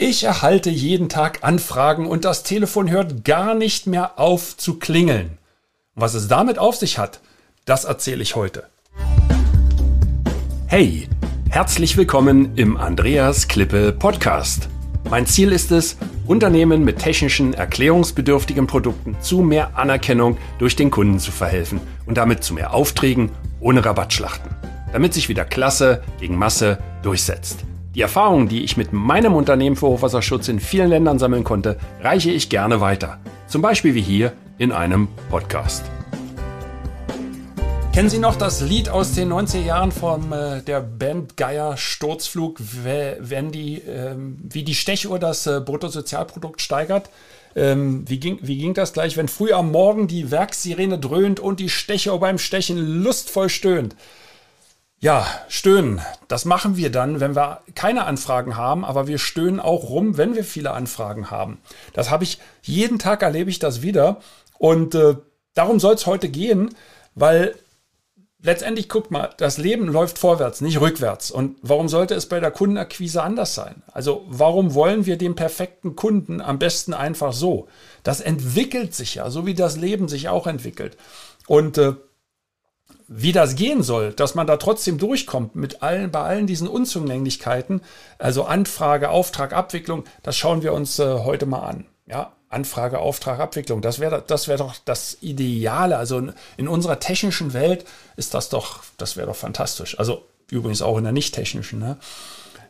Ich 0.00 0.22
erhalte 0.22 0.70
jeden 0.70 1.08
Tag 1.08 1.40
Anfragen 1.42 2.06
und 2.06 2.24
das 2.24 2.44
Telefon 2.44 2.88
hört 2.88 3.24
gar 3.24 3.54
nicht 3.54 3.88
mehr 3.88 4.16
auf 4.16 4.56
zu 4.56 4.78
klingeln. 4.78 5.38
Was 5.96 6.14
es 6.14 6.28
damit 6.28 6.56
auf 6.56 6.76
sich 6.76 6.98
hat, 6.98 7.18
das 7.64 7.84
erzähle 7.84 8.22
ich 8.22 8.36
heute. 8.36 8.68
Hey, 10.68 11.08
herzlich 11.50 11.96
willkommen 11.96 12.52
im 12.54 12.76
Andreas 12.76 13.48
Klippe 13.48 13.90
Podcast. 13.90 14.68
Mein 15.10 15.26
Ziel 15.26 15.50
ist 15.50 15.72
es, 15.72 15.96
Unternehmen 16.28 16.84
mit 16.84 17.00
technischen, 17.00 17.52
erklärungsbedürftigen 17.52 18.68
Produkten 18.68 19.16
zu 19.20 19.40
mehr 19.40 19.76
Anerkennung 19.76 20.36
durch 20.60 20.76
den 20.76 20.92
Kunden 20.92 21.18
zu 21.18 21.32
verhelfen 21.32 21.80
und 22.06 22.16
damit 22.16 22.44
zu 22.44 22.54
mehr 22.54 22.72
Aufträgen 22.72 23.32
ohne 23.58 23.84
Rabattschlachten, 23.84 24.54
damit 24.92 25.12
sich 25.12 25.28
wieder 25.28 25.44
Klasse 25.44 26.04
gegen 26.20 26.36
Masse 26.36 26.78
durchsetzt. 27.02 27.64
Die 27.98 28.02
Erfahrungen, 28.02 28.46
die 28.46 28.62
ich 28.62 28.76
mit 28.76 28.92
meinem 28.92 29.34
Unternehmen 29.34 29.74
für 29.74 29.88
Hochwasserschutz 29.88 30.46
in 30.46 30.60
vielen 30.60 30.88
Ländern 30.88 31.18
sammeln 31.18 31.42
konnte, 31.42 31.78
reiche 32.00 32.30
ich 32.30 32.48
gerne 32.48 32.80
weiter. 32.80 33.18
Zum 33.48 33.60
Beispiel 33.60 33.96
wie 33.96 34.00
hier 34.00 34.34
in 34.56 34.70
einem 34.70 35.08
Podcast. 35.28 35.82
Kennen 37.92 38.08
Sie 38.08 38.20
noch 38.20 38.36
das 38.36 38.60
Lied 38.60 38.88
aus 38.88 39.14
den 39.14 39.32
90er 39.32 39.64
Jahren 39.64 39.90
von 39.90 40.30
äh, 40.30 40.62
der 40.62 40.80
Band 40.80 41.36
Geier 41.36 41.76
Sturzflug, 41.76 42.60
wenn 42.60 43.50
die, 43.50 43.78
ähm, 43.78 44.38
wie 44.48 44.62
die 44.62 44.76
Stechuhr 44.76 45.18
das 45.18 45.48
äh, 45.48 45.60
Bruttosozialprodukt 45.60 46.62
steigert? 46.62 47.10
Ähm, 47.56 48.04
wie, 48.06 48.20
ging, 48.20 48.38
wie 48.42 48.58
ging 48.58 48.74
das 48.74 48.92
gleich, 48.92 49.16
wenn 49.16 49.26
früh 49.26 49.50
am 49.52 49.72
Morgen 49.72 50.06
die 50.06 50.30
Werkssirene 50.30 51.00
dröhnt 51.00 51.40
und 51.40 51.58
die 51.58 51.68
Stechuhr 51.68 52.20
beim 52.20 52.38
Stechen 52.38 52.78
lustvoll 53.02 53.48
stöhnt? 53.48 53.96
Ja, 55.00 55.26
stöhnen. 55.48 56.00
Das 56.26 56.44
machen 56.44 56.76
wir 56.76 56.90
dann, 56.90 57.20
wenn 57.20 57.36
wir 57.36 57.60
keine 57.76 58.04
Anfragen 58.04 58.56
haben, 58.56 58.84
aber 58.84 59.06
wir 59.06 59.18
stöhnen 59.18 59.60
auch 59.60 59.90
rum, 59.90 60.16
wenn 60.16 60.34
wir 60.34 60.42
viele 60.42 60.72
Anfragen 60.72 61.30
haben. 61.30 61.58
Das 61.92 62.10
habe 62.10 62.24
ich, 62.24 62.40
jeden 62.62 62.98
Tag 62.98 63.22
erlebe 63.22 63.48
ich 63.48 63.60
das 63.60 63.82
wieder. 63.82 64.20
Und 64.58 64.96
äh, 64.96 65.14
darum 65.54 65.78
soll 65.78 65.94
es 65.94 66.06
heute 66.06 66.28
gehen, 66.28 66.74
weil 67.14 67.54
letztendlich, 68.42 68.88
guckt 68.88 69.12
mal, 69.12 69.30
das 69.36 69.58
Leben 69.58 69.86
läuft 69.86 70.18
vorwärts, 70.18 70.60
nicht 70.60 70.80
rückwärts. 70.80 71.30
Und 71.30 71.58
warum 71.62 71.88
sollte 71.88 72.14
es 72.14 72.26
bei 72.26 72.40
der 72.40 72.50
Kundenakquise 72.50 73.22
anders 73.22 73.54
sein? 73.54 73.82
Also 73.92 74.24
warum 74.28 74.74
wollen 74.74 75.06
wir 75.06 75.16
den 75.16 75.36
perfekten 75.36 75.94
Kunden 75.94 76.40
am 76.40 76.58
besten 76.58 76.92
einfach 76.92 77.32
so? 77.32 77.68
Das 78.02 78.20
entwickelt 78.20 78.96
sich 78.96 79.16
ja, 79.16 79.30
so 79.30 79.46
wie 79.46 79.54
das 79.54 79.76
Leben 79.76 80.08
sich 80.08 80.28
auch 80.28 80.48
entwickelt. 80.48 80.96
Und 81.46 81.78
äh, 81.78 81.94
wie 83.08 83.32
das 83.32 83.56
gehen 83.56 83.82
soll, 83.82 84.12
dass 84.12 84.34
man 84.34 84.46
da 84.46 84.58
trotzdem 84.58 84.98
durchkommt 84.98 85.56
mit 85.56 85.82
allen, 85.82 86.10
bei 86.10 86.20
allen 86.20 86.46
diesen 86.46 86.68
Unzulänglichkeiten, 86.68 87.80
also 88.18 88.44
Anfrage, 88.44 89.08
Auftrag, 89.08 89.54
Abwicklung, 89.54 90.04
das 90.22 90.36
schauen 90.36 90.62
wir 90.62 90.74
uns 90.74 90.98
äh, 90.98 91.20
heute 91.20 91.46
mal 91.46 91.62
an. 91.62 91.86
Ja, 92.06 92.32
Anfrage, 92.50 92.98
Auftrag, 92.98 93.40
Abwicklung, 93.40 93.82
das 93.82 93.98
wäre 93.98 94.22
das 94.26 94.46
wäre 94.48 94.58
doch 94.58 94.74
das 94.84 95.18
Ideale. 95.20 95.96
Also 95.96 96.18
in, 96.18 96.32
in 96.58 96.68
unserer 96.68 97.00
technischen 97.00 97.54
Welt 97.54 97.86
ist 98.16 98.34
das 98.34 98.50
doch, 98.50 98.82
das 98.98 99.16
wäre 99.16 99.26
doch 99.26 99.36
fantastisch. 99.36 99.98
Also 99.98 100.24
übrigens 100.50 100.82
auch 100.82 100.98
in 100.98 101.04
der 101.04 101.12
nicht 101.12 101.34
technischen. 101.34 101.78
Ne? 101.78 101.96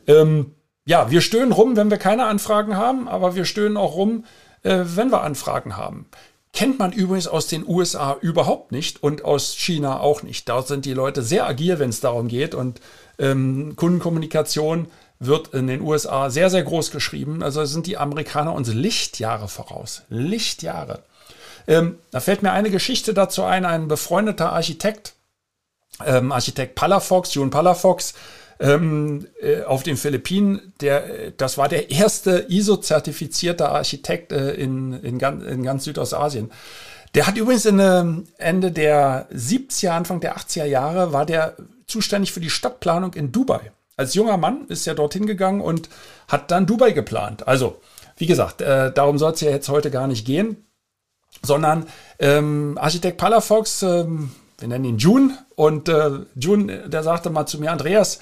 Ähm, 0.07 0.55
ja, 0.85 1.11
wir 1.11 1.21
stöhnen 1.21 1.53
rum, 1.53 1.77
wenn 1.77 1.91
wir 1.91 1.99
keine 1.99 2.27
Anfragen 2.27 2.77
haben, 2.77 3.09
aber 3.09 3.35
wir 3.35 3.45
stöhnen 3.45 3.77
auch 3.77 3.95
rum, 3.95 4.25
äh, 4.63 4.85
wenn 4.85 5.11
wir 5.11 5.23
Anfragen 5.23 5.77
haben. 5.77 6.07
Kennt 6.53 6.79
man 6.79 6.93
übrigens 6.93 7.29
aus 7.29 7.47
den 7.47 7.67
USA 7.67 8.17
überhaupt 8.21 8.73
nicht 8.73 9.03
und 9.03 9.25
aus 9.25 9.55
China 9.55 10.01
auch 10.01 10.23
nicht. 10.23 10.49
Dort 10.49 10.67
sind 10.69 10.85
die 10.85 10.95
Leute 10.95 11.23
sehr 11.23 11.47
agil, 11.47 11.79
wenn 11.79 11.91
es 11.91 12.01
darum 12.01 12.29
geht. 12.29 12.55
Und 12.55 12.81
ähm, 13.19 13.75
Kundenkommunikation 13.77 14.89
wird 15.21 15.49
in 15.49 15.67
den 15.67 15.83
USA 15.83 16.31
sehr, 16.31 16.49
sehr 16.49 16.63
groß 16.63 16.91
geschrieben. 16.91 17.43
Also 17.43 17.65
sind 17.65 17.87
die 17.87 17.99
Amerikaner 17.99 18.55
uns 18.55 18.73
Lichtjahre 18.73 19.49
voraus. 19.49 20.03
Lichtjahre. 20.09 21.03
Ähm, 21.67 21.99
da 22.11 22.21
fällt 22.21 22.43
mir 22.43 22.53
eine 22.53 22.71
Geschichte 22.71 23.15
dazu 23.15 23.45
ein. 23.45 23.65
Ein 23.65 23.89
befreundeter 23.89 24.53
Architekt, 24.53 25.15
ähm, 26.05 26.33
Architekt 26.33 26.77
Palafox, 26.77 27.35
June 27.35 27.51
Palafox, 27.51 28.15
ähm, 28.61 29.27
äh, 29.41 29.63
auf 29.63 29.83
den 29.83 29.97
Philippinen. 29.97 30.73
Der, 30.81 31.31
das 31.37 31.59
war 31.59 31.69
der 31.69 31.91
erste 31.91 32.47
ISO-zertifizierte 32.49 33.69
Architekt 33.69 34.33
äh, 34.33 34.53
in, 34.53 34.93
in, 35.03 35.19
ganz, 35.19 35.45
in 35.45 35.63
ganz 35.63 35.85
Südostasien. 35.85 36.51
Der 37.15 37.27
hat 37.27 37.37
übrigens 37.37 37.65
in, 37.67 37.79
äh, 37.79 38.05
Ende 38.39 38.73
der 38.73 39.29
70er, 39.31 39.91
Anfang 39.91 40.21
der 40.21 40.37
80er 40.37 40.65
Jahre, 40.65 41.13
war 41.13 41.27
der 41.27 41.57
zuständig 41.87 42.33
für 42.33 42.41
die 42.41 42.51
Stadtplanung 42.51 43.15
in 43.15 43.33
Dubai. 43.33 43.73
Als 43.97 44.15
junger 44.15 44.37
Mann 44.37 44.67
ist 44.69 44.87
er 44.87 44.95
dorthin 44.95 45.27
gegangen 45.27 45.61
und 45.61 45.89
hat 46.29 46.51
dann 46.51 46.67
Dubai 46.67 46.93
geplant. 46.93 47.49
Also, 47.49 47.81
wie 48.17 48.27
gesagt, 48.27 48.61
äh, 48.61 48.93
darum 48.93 49.19
soll 49.19 49.33
es 49.33 49.41
ja 49.41 49.51
jetzt 49.51 49.69
heute 49.69 49.91
gar 49.91 50.07
nicht 50.07 50.25
gehen, 50.27 50.65
sondern 51.43 51.87
ähm, 52.19 52.79
Architekt 52.81 53.19
Palafox, 53.19 53.83
ähm, 53.83 54.31
wir 54.59 54.69
nennen 54.69 54.85
ihn 54.85 54.99
June, 54.99 55.39
und 55.57 55.89
äh, 55.89 56.11
June, 56.37 56.89
der 56.89 57.03
sagte 57.03 57.31
mal 57.31 57.47
zu 57.47 57.59
mir, 57.59 57.73
Andreas, 57.73 58.21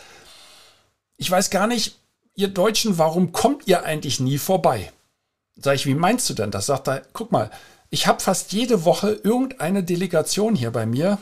ich 1.17 1.31
weiß 1.31 1.51
gar 1.51 1.67
nicht, 1.67 1.99
ihr 2.35 2.49
Deutschen, 2.49 2.99
warum 2.99 3.33
kommt 3.33 3.67
ihr 3.67 3.85
eigentlich 3.85 4.21
nie 4.21 4.39
vorbei? 4.39 4.93
Sag 5.57 5.77
ich, 5.77 5.87
wie 5.87 5.95
meinst 5.95 6.29
du 6.29 6.35
denn 6.35 6.51
das? 6.51 6.67
Sagt 6.67 6.89
er, 6.89 7.03
guck 7.13 7.33
mal, 7.33 7.51
ich 7.91 8.07
habe 8.07 8.21
fast 8.21 8.53
jede 8.53 8.85
Woche 8.85 9.13
irgendeine 9.13 9.83
Delegation 9.83 10.55
hier 10.55 10.71
bei 10.71 10.87
mir, 10.87 11.19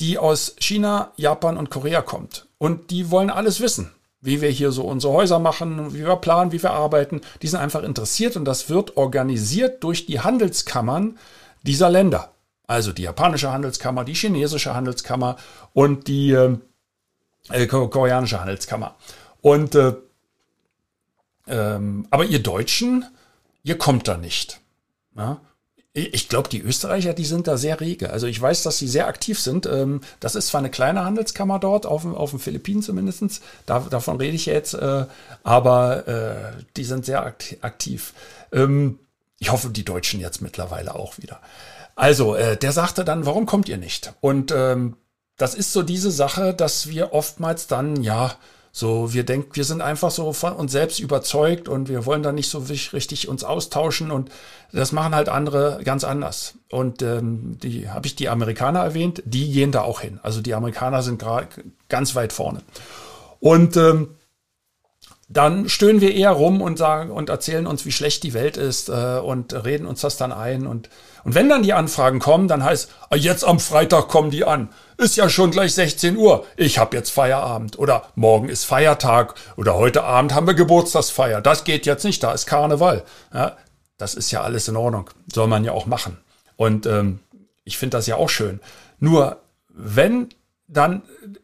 die 0.00 0.18
aus 0.18 0.56
China, 0.58 1.12
Japan 1.16 1.58
und 1.58 1.70
Korea 1.70 2.00
kommt. 2.00 2.46
Und 2.56 2.90
die 2.90 3.10
wollen 3.10 3.30
alles 3.30 3.60
wissen, 3.60 3.90
wie 4.22 4.40
wir 4.40 4.48
hier 4.48 4.72
so 4.72 4.84
unsere 4.84 5.12
Häuser 5.12 5.38
machen, 5.38 5.92
wie 5.92 6.06
wir 6.06 6.16
planen, 6.16 6.52
wie 6.52 6.62
wir 6.62 6.72
arbeiten. 6.72 7.20
Die 7.42 7.48
sind 7.48 7.60
einfach 7.60 7.82
interessiert 7.82 8.36
und 8.36 8.46
das 8.46 8.70
wird 8.70 8.96
organisiert 8.96 9.84
durch 9.84 10.06
die 10.06 10.20
Handelskammern 10.20 11.18
dieser 11.62 11.90
Länder. 11.90 12.32
Also 12.66 12.92
die 12.92 13.02
japanische 13.02 13.52
Handelskammer, 13.52 14.04
die 14.04 14.14
chinesische 14.14 14.74
Handelskammer 14.74 15.36
und 15.74 16.06
die 16.06 16.56
äh, 17.48 17.66
koreanische 17.66 18.40
Handelskammer. 18.40 18.96
Und 19.40 19.74
äh, 19.74 19.94
ähm, 21.46 22.06
aber 22.10 22.24
ihr 22.24 22.42
Deutschen, 22.42 23.04
ihr 23.62 23.76
kommt 23.78 24.08
da 24.08 24.16
nicht. 24.16 24.60
Ja? 25.16 25.40
Ich 25.92 26.28
glaube, 26.28 26.48
die 26.48 26.60
Österreicher, 26.60 27.14
die 27.14 27.24
sind 27.24 27.48
da 27.48 27.56
sehr 27.56 27.80
rege. 27.80 28.10
Also 28.10 28.28
ich 28.28 28.40
weiß, 28.40 28.62
dass 28.62 28.78
sie 28.78 28.86
sehr 28.86 29.08
aktiv 29.08 29.40
sind. 29.40 29.66
Ähm, 29.66 30.02
das 30.20 30.36
ist 30.36 30.46
zwar 30.46 30.60
eine 30.60 30.70
kleine 30.70 31.04
Handelskammer 31.04 31.58
dort, 31.58 31.84
auf, 31.84 32.06
auf 32.06 32.30
den 32.30 32.38
Philippinen 32.38 32.82
zumindest. 32.82 33.42
Da, 33.66 33.80
davon 33.80 34.16
rede 34.18 34.36
ich 34.36 34.46
jetzt. 34.46 34.74
Äh, 34.74 35.06
aber 35.42 36.06
äh, 36.06 36.62
die 36.76 36.84
sind 36.84 37.04
sehr 37.04 37.26
aktiv. 37.26 38.14
Ähm, 38.52 39.00
ich 39.40 39.50
hoffe, 39.50 39.70
die 39.70 39.84
Deutschen 39.84 40.20
jetzt 40.20 40.42
mittlerweile 40.42 40.94
auch 40.94 41.18
wieder. 41.18 41.40
Also, 41.96 42.36
äh, 42.36 42.56
der 42.56 42.70
sagte 42.70 43.04
dann, 43.04 43.26
warum 43.26 43.46
kommt 43.46 43.68
ihr 43.68 43.78
nicht? 43.78 44.12
Und 44.20 44.52
ähm, 44.52 44.96
das 45.40 45.54
ist 45.54 45.72
so 45.72 45.82
diese 45.82 46.10
Sache, 46.10 46.52
dass 46.52 46.88
wir 46.88 47.14
oftmals 47.14 47.66
dann, 47.66 48.02
ja, 48.02 48.34
so, 48.72 49.14
wir 49.14 49.24
denken, 49.24 49.50
wir 49.54 49.64
sind 49.64 49.80
einfach 49.80 50.10
so 50.10 50.32
von 50.34 50.52
uns 50.52 50.70
selbst 50.70 51.00
überzeugt 51.00 51.66
und 51.66 51.88
wir 51.88 52.04
wollen 52.04 52.22
dann 52.22 52.34
nicht 52.34 52.50
so 52.50 52.58
richtig 52.92 53.26
uns 53.26 53.42
austauschen 53.42 54.10
und 54.10 54.30
das 54.70 54.92
machen 54.92 55.14
halt 55.14 55.30
andere 55.30 55.80
ganz 55.82 56.04
anders. 56.04 56.54
Und 56.70 57.00
ähm, 57.00 57.56
die 57.62 57.88
habe 57.88 58.06
ich 58.06 58.16
die 58.16 58.28
Amerikaner 58.28 58.80
erwähnt, 58.80 59.22
die 59.24 59.50
gehen 59.50 59.72
da 59.72 59.80
auch 59.80 60.02
hin. 60.02 60.20
Also 60.22 60.42
die 60.42 60.54
Amerikaner 60.54 61.02
sind 61.02 61.18
gerade 61.18 61.48
ganz 61.88 62.14
weit 62.14 62.34
vorne. 62.34 62.62
Und 63.40 63.78
ähm, 63.78 64.08
dann 65.32 65.68
stöhnen 65.68 66.00
wir 66.00 66.12
eher 66.12 66.32
rum 66.32 66.60
und 66.60 66.76
sagen 66.76 67.12
und 67.12 67.28
erzählen 67.28 67.68
uns, 67.68 67.86
wie 67.86 67.92
schlecht 67.92 68.24
die 68.24 68.34
Welt 68.34 68.56
ist 68.56 68.88
äh, 68.88 69.20
und 69.22 69.54
reden 69.64 69.86
uns 69.86 70.00
das 70.00 70.16
dann 70.16 70.32
ein. 70.32 70.66
Und, 70.66 70.90
und 71.22 71.36
wenn 71.36 71.48
dann 71.48 71.62
die 71.62 71.72
Anfragen 71.72 72.18
kommen, 72.18 72.48
dann 72.48 72.64
heißt, 72.64 72.90
ah, 73.10 73.14
jetzt 73.14 73.44
am 73.44 73.60
Freitag 73.60 74.08
kommen 74.08 74.32
die 74.32 74.44
an. 74.44 74.70
Ist 74.96 75.16
ja 75.16 75.28
schon 75.28 75.52
gleich 75.52 75.72
16 75.74 76.16
Uhr. 76.16 76.44
Ich 76.56 76.78
habe 76.78 76.96
jetzt 76.96 77.10
Feierabend. 77.10 77.78
Oder 77.78 78.08
morgen 78.16 78.48
ist 78.48 78.64
Feiertag. 78.64 79.34
Oder 79.56 79.76
heute 79.76 80.02
Abend 80.02 80.34
haben 80.34 80.48
wir 80.48 80.54
Geburtstagsfeier. 80.54 81.40
Das 81.40 81.62
geht 81.62 81.86
jetzt 81.86 82.04
nicht, 82.04 82.24
da 82.24 82.32
ist 82.32 82.46
Karneval. 82.46 83.04
Ja, 83.32 83.56
das 83.98 84.14
ist 84.14 84.32
ja 84.32 84.42
alles 84.42 84.66
in 84.66 84.76
Ordnung. 84.76 85.10
Soll 85.32 85.46
man 85.46 85.62
ja 85.62 85.70
auch 85.70 85.86
machen. 85.86 86.18
Und 86.56 86.86
ähm, 86.86 87.20
ich 87.62 87.78
finde 87.78 87.98
das 87.98 88.08
ja 88.08 88.16
auch 88.16 88.28
schön. 88.28 88.58
Nur 88.98 89.36
wenn 89.68 90.30
dann 90.66 91.02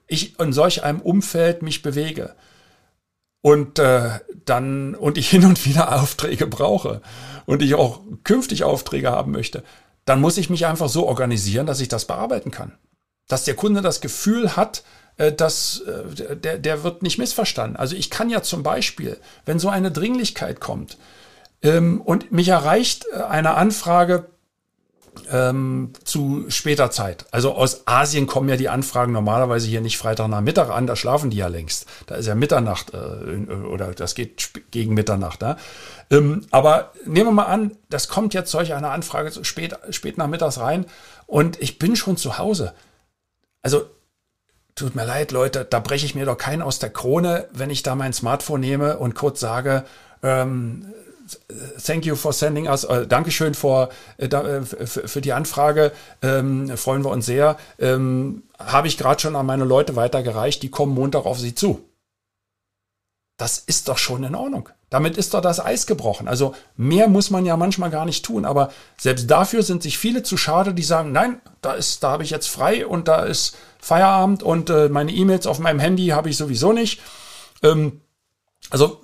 ich 0.08 0.40
in 0.40 0.52
solch 0.52 0.82
einem 0.82 1.00
Umfeld 1.00 1.62
mich 1.62 1.82
bewege, 1.82 2.34
und 3.46 3.78
äh, 3.78 4.18
dann 4.44 4.96
und 4.96 5.16
ich 5.16 5.30
hin 5.30 5.44
und 5.44 5.66
wieder 5.66 6.02
Aufträge 6.02 6.48
brauche 6.48 7.00
und 7.44 7.62
ich 7.62 7.76
auch 7.76 8.00
künftig 8.24 8.64
Aufträge 8.64 9.12
haben 9.12 9.30
möchte, 9.30 9.62
dann 10.04 10.20
muss 10.20 10.36
ich 10.36 10.50
mich 10.50 10.66
einfach 10.66 10.88
so 10.88 11.06
organisieren, 11.06 11.64
dass 11.64 11.78
ich 11.78 11.86
das 11.86 12.06
bearbeiten 12.06 12.50
kann. 12.50 12.72
Dass 13.28 13.44
der 13.44 13.54
Kunde 13.54 13.82
das 13.82 14.00
Gefühl 14.00 14.56
hat, 14.56 14.82
äh, 15.16 15.30
dass 15.30 15.78
äh, 15.82 16.34
der, 16.34 16.58
der 16.58 16.82
wird 16.82 17.04
nicht 17.04 17.18
missverstanden. 17.18 17.76
Also 17.76 17.94
ich 17.94 18.10
kann 18.10 18.30
ja 18.30 18.42
zum 18.42 18.64
Beispiel, 18.64 19.16
wenn 19.44 19.60
so 19.60 19.68
eine 19.68 19.92
Dringlichkeit 19.92 20.58
kommt 20.58 20.98
ähm, 21.62 22.00
und 22.00 22.32
mich 22.32 22.48
erreicht 22.48 23.06
äh, 23.12 23.22
eine 23.22 23.54
Anfrage, 23.54 24.26
ähm, 25.30 25.92
zu 26.04 26.46
später 26.48 26.90
Zeit. 26.90 27.26
Also 27.30 27.54
aus 27.54 27.86
Asien 27.86 28.26
kommen 28.26 28.48
ja 28.48 28.56
die 28.56 28.68
Anfragen 28.68 29.12
normalerweise 29.12 29.66
hier 29.66 29.80
nicht 29.80 29.98
Freitag 29.98 30.28
nach 30.28 30.40
Mittag 30.40 30.70
an, 30.70 30.86
da 30.86 30.96
schlafen 30.96 31.30
die 31.30 31.36
ja 31.38 31.48
längst. 31.48 31.86
Da 32.06 32.16
ist 32.16 32.26
ja 32.26 32.34
Mitternacht 32.34 32.92
äh, 32.94 33.52
oder 33.52 33.92
das 33.92 34.14
geht 34.14 34.50
gegen 34.70 34.94
Mitternacht. 34.94 35.40
Ne? 35.40 35.56
Ähm, 36.10 36.46
aber 36.50 36.92
nehmen 37.04 37.28
wir 37.28 37.32
mal 37.32 37.44
an, 37.44 37.72
das 37.88 38.08
kommt 38.08 38.34
jetzt 38.34 38.50
solch 38.50 38.74
eine 38.74 38.90
Anfrage 38.90 39.30
so 39.30 39.44
spät, 39.44 39.78
spät 39.90 40.18
nachmittags 40.18 40.58
rein 40.58 40.86
und 41.26 41.60
ich 41.60 41.78
bin 41.78 41.96
schon 41.96 42.16
zu 42.16 42.38
Hause. 42.38 42.74
Also 43.62 43.86
tut 44.76 44.94
mir 44.94 45.06
leid, 45.06 45.32
Leute, 45.32 45.64
da 45.64 45.80
breche 45.80 46.06
ich 46.06 46.14
mir 46.14 46.26
doch 46.26 46.38
keinen 46.38 46.62
aus 46.62 46.78
der 46.78 46.90
Krone, 46.90 47.48
wenn 47.52 47.70
ich 47.70 47.82
da 47.82 47.94
mein 47.94 48.12
Smartphone 48.12 48.60
nehme 48.60 48.98
und 48.98 49.14
kurz 49.14 49.40
sage, 49.40 49.84
ähm, 50.22 50.92
thank 51.78 52.04
you 52.06 52.16
for 52.16 52.32
sending 52.32 52.68
us, 52.68 52.84
äh, 52.84 53.06
Dankeschön 53.06 53.54
for, 53.54 53.88
äh, 54.18 54.26
äh 54.26 54.62
für 54.62 55.20
die 55.20 55.32
Anfrage, 55.32 55.92
ähm, 56.22 56.76
freuen 56.76 57.04
wir 57.04 57.10
uns 57.10 57.26
sehr. 57.26 57.56
Ähm, 57.78 58.44
Habe 58.58 58.88
ich 58.88 58.98
gerade 58.98 59.20
schon 59.20 59.36
an 59.36 59.46
meine 59.46 59.64
Leute 59.64 59.96
weitergereicht, 59.96 60.62
die 60.62 60.70
kommen 60.70 60.94
Montag 60.94 61.26
auf 61.26 61.38
Sie 61.38 61.54
zu. 61.54 61.84
Das 63.38 63.58
ist 63.58 63.88
doch 63.88 63.98
schon 63.98 64.24
in 64.24 64.34
Ordnung. 64.34 64.70
Damit 64.88 65.18
ist 65.18 65.34
doch 65.34 65.42
das 65.42 65.60
Eis 65.60 65.86
gebrochen. 65.86 66.26
Also 66.28 66.54
mehr 66.76 67.08
muss 67.08 67.30
man 67.30 67.44
ja 67.44 67.56
manchmal 67.56 67.90
gar 67.90 68.06
nicht 68.06 68.24
tun, 68.24 68.44
aber 68.44 68.72
selbst 68.96 69.30
dafür 69.30 69.62
sind 69.62 69.82
sich 69.82 69.98
viele 69.98 70.22
zu 70.22 70.36
schade, 70.36 70.72
die 70.72 70.82
sagen, 70.82 71.12
nein, 71.12 71.40
da 71.60 71.74
ist, 71.74 72.02
da 72.02 72.12
habe 72.12 72.22
ich 72.22 72.30
jetzt 72.30 72.48
frei 72.48 72.86
und 72.86 73.08
da 73.08 73.24
ist 73.24 73.56
Feierabend 73.78 74.42
und 74.42 74.70
äh, 74.70 74.88
meine 74.88 75.12
E-Mails 75.12 75.46
auf 75.46 75.58
meinem 75.58 75.80
Handy 75.80 76.08
habe 76.08 76.30
ich 76.30 76.36
sowieso 76.36 76.72
nicht. 76.72 77.00
Ähm, 77.62 78.00
also 78.70 79.00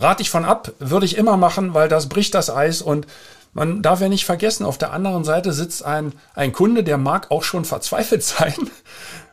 rate 0.00 0.22
ich 0.22 0.30
von 0.30 0.44
ab, 0.44 0.72
würde 0.78 1.06
ich 1.06 1.16
immer 1.16 1.36
machen, 1.36 1.74
weil 1.74 1.88
das 1.88 2.08
bricht 2.08 2.34
das 2.34 2.50
Eis 2.50 2.82
und 2.82 3.06
man 3.52 3.82
darf 3.82 4.00
ja 4.00 4.08
nicht 4.08 4.24
vergessen, 4.24 4.64
auf 4.64 4.78
der 4.78 4.92
anderen 4.92 5.24
Seite 5.24 5.52
sitzt 5.52 5.84
ein, 5.84 6.12
ein 6.34 6.52
Kunde, 6.52 6.84
der 6.84 6.98
mag 6.98 7.30
auch 7.30 7.42
schon 7.42 7.64
verzweifelt 7.64 8.22
sein, 8.24 8.54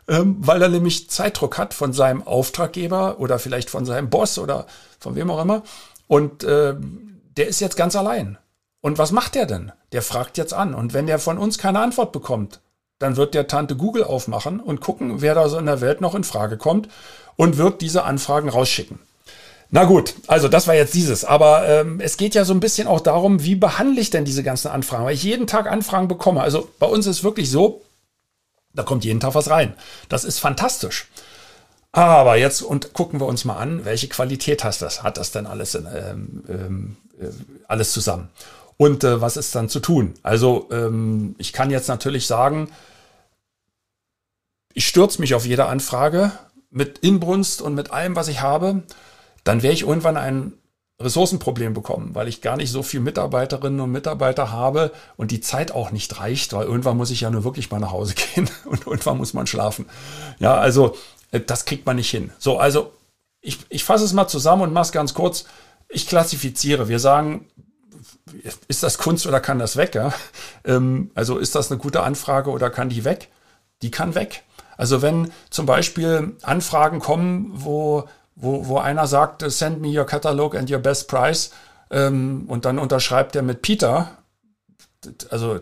ähm, 0.07 0.37
weil 0.39 0.61
er 0.61 0.69
nämlich 0.69 1.09
Zeitdruck 1.09 1.57
hat 1.57 1.73
von 1.73 1.93
seinem 1.93 2.25
Auftraggeber 2.25 3.19
oder 3.19 3.39
vielleicht 3.39 3.69
von 3.69 3.85
seinem 3.85 4.09
Boss 4.09 4.39
oder 4.39 4.65
von 4.99 5.15
wem 5.15 5.29
auch 5.29 5.41
immer. 5.41 5.63
Und 6.07 6.43
äh, 6.43 6.75
der 7.37 7.47
ist 7.47 7.59
jetzt 7.59 7.77
ganz 7.77 7.95
allein. 7.95 8.37
Und 8.81 8.97
was 8.97 9.11
macht 9.11 9.35
der 9.35 9.45
denn? 9.45 9.71
Der 9.91 10.01
fragt 10.01 10.37
jetzt 10.37 10.53
an. 10.53 10.73
Und 10.73 10.93
wenn 10.93 11.07
der 11.07 11.19
von 11.19 11.37
uns 11.37 11.57
keine 11.57 11.79
Antwort 11.79 12.11
bekommt, 12.11 12.61
dann 12.99 13.17
wird 13.17 13.33
der 13.33 13.47
Tante 13.47 13.75
Google 13.75 14.03
aufmachen 14.03 14.59
und 14.59 14.81
gucken, 14.81 15.21
wer 15.21 15.35
da 15.35 15.49
so 15.49 15.57
in 15.57 15.65
der 15.65 15.81
Welt 15.81 16.01
noch 16.01 16.15
in 16.15 16.23
Frage 16.23 16.57
kommt 16.57 16.87
und 17.35 17.57
wird 17.57 17.81
diese 17.81 18.03
Anfragen 18.03 18.49
rausschicken. 18.49 18.99
Na 19.69 19.83
gut, 19.83 20.15
also 20.27 20.47
das 20.47 20.67
war 20.67 20.75
jetzt 20.75 20.93
dieses. 20.93 21.25
Aber 21.25 21.67
ähm, 21.67 21.99
es 21.99 22.17
geht 22.17 22.35
ja 22.35 22.45
so 22.45 22.53
ein 22.53 22.61
bisschen 22.61 22.87
auch 22.87 23.01
darum, 23.01 23.43
wie 23.43 23.55
behandle 23.55 23.99
ich 23.99 24.09
denn 24.09 24.23
diese 24.23 24.43
ganzen 24.43 24.69
Anfragen? 24.69 25.05
Weil 25.05 25.13
ich 25.13 25.23
jeden 25.23 25.47
Tag 25.47 25.69
Anfragen 25.69 26.07
bekomme. 26.07 26.41
Also 26.41 26.69
bei 26.79 26.87
uns 26.87 27.05
ist 27.05 27.23
wirklich 27.23 27.51
so, 27.51 27.81
da 28.73 28.83
kommt 28.83 29.03
jeden 29.03 29.19
Tag 29.19 29.35
was 29.35 29.49
rein. 29.49 29.73
Das 30.07 30.23
ist 30.23 30.39
fantastisch. 30.39 31.07
Aber 31.91 32.37
jetzt 32.37 32.61
und 32.61 32.93
gucken 32.93 33.19
wir 33.19 33.25
uns 33.25 33.43
mal 33.43 33.57
an, 33.57 33.83
welche 33.83 34.07
Qualität 34.07 34.63
hat 34.63 34.81
das? 34.81 35.03
Hat 35.03 35.17
das 35.17 35.31
denn 35.31 35.47
alles, 35.47 35.75
in, 35.75 35.87
ähm, 35.87 36.43
ähm, 36.47 36.97
äh, 37.19 37.31
alles 37.67 37.91
zusammen? 37.91 38.29
Und 38.77 39.03
äh, 39.03 39.19
was 39.19 39.35
ist 39.35 39.55
dann 39.55 39.67
zu 39.67 39.79
tun? 39.79 40.13
Also 40.21 40.69
ähm, 40.71 41.35
ich 41.39 41.51
kann 41.51 41.71
jetzt 41.71 41.87
natürlich 41.87 42.27
sagen, 42.27 42.69
ich 44.73 44.87
stürze 44.87 45.19
mich 45.19 45.33
auf 45.33 45.45
jede 45.45 45.65
Anfrage 45.65 46.31
mit 46.69 46.99
Inbrunst 46.99 47.61
und 47.61 47.73
mit 47.73 47.91
allem, 47.91 48.15
was 48.15 48.27
ich 48.27 48.41
habe 48.41 48.83
dann 49.47 49.63
werde 49.63 49.73
ich 49.73 49.83
irgendwann 49.83 50.17
ein 50.17 50.53
Ressourcenproblem 50.99 51.73
bekommen, 51.73 52.15
weil 52.15 52.27
ich 52.27 52.41
gar 52.41 52.57
nicht 52.57 52.71
so 52.71 52.81
viel 52.81 52.99
Mitarbeiterinnen 52.99 53.79
und 53.79 53.91
Mitarbeiter 53.91 54.51
habe 54.51 54.91
und 55.15 55.29
die 55.29 55.41
Zeit 55.41 55.71
auch 55.71 55.91
nicht 55.91 56.19
reicht, 56.19 56.53
weil 56.53 56.65
irgendwann 56.65 56.97
muss 56.97 57.11
ich 57.11 57.21
ja 57.21 57.29
nur 57.29 57.43
wirklich 57.43 57.69
mal 57.69 57.79
nach 57.79 57.91
Hause 57.91 58.15
gehen 58.35 58.49
und 58.65 58.87
irgendwann 58.87 59.17
muss 59.17 59.33
man 59.33 59.47
schlafen. 59.47 59.85
Ja, 60.39 60.55
also 60.55 60.95
äh, 61.31 61.39
das 61.39 61.65
kriegt 61.65 61.85
man 61.85 61.97
nicht 61.97 62.09
hin. 62.09 62.31
So, 62.39 62.57
also 62.57 62.91
ich, 63.41 63.59
ich 63.69 63.83
fasse 63.83 64.05
es 64.05 64.13
mal 64.13 64.27
zusammen 64.27 64.63
und 64.63 64.73
mache 64.73 64.85
es 64.85 64.91
ganz 64.91 65.13
kurz. 65.13 65.45
Ich 65.87 66.07
klassifiziere. 66.07 66.89
Wir 66.89 66.99
sagen, 66.99 67.45
ist 68.67 68.83
das 68.83 68.97
Kunst 68.97 69.27
oder 69.27 69.39
kann 69.39 69.59
das 69.59 69.77
weg? 69.77 69.95
Ja? 69.95 70.13
Ähm, 70.65 71.11
also 71.13 71.37
ist 71.37 71.53
das 71.53 71.71
eine 71.71 71.79
gute 71.79 72.01
Anfrage 72.01 72.49
oder 72.49 72.69
kann 72.71 72.89
die 72.89 73.05
weg? 73.05 73.29
Die 73.83 73.91
kann 73.91 74.15
weg. 74.15 74.43
Also 74.77 75.01
wenn 75.01 75.31
zum 75.51 75.67
Beispiel 75.67 76.35
Anfragen 76.41 76.99
kommen, 76.99 77.51
wo 77.53 78.07
wo, 78.39 78.67
wo 78.67 78.77
einer 78.77 79.07
sagt, 79.07 79.43
send 79.51 79.81
me 79.81 79.97
your 79.97 80.05
catalog 80.05 80.55
and 80.55 80.71
your 80.71 80.79
best 80.79 81.07
price 81.07 81.51
ähm, 81.89 82.45
und 82.47 82.65
dann 82.65 82.79
unterschreibt 82.79 83.35
er 83.35 83.41
mit 83.41 83.61
Peter, 83.61 84.17
also 85.29 85.59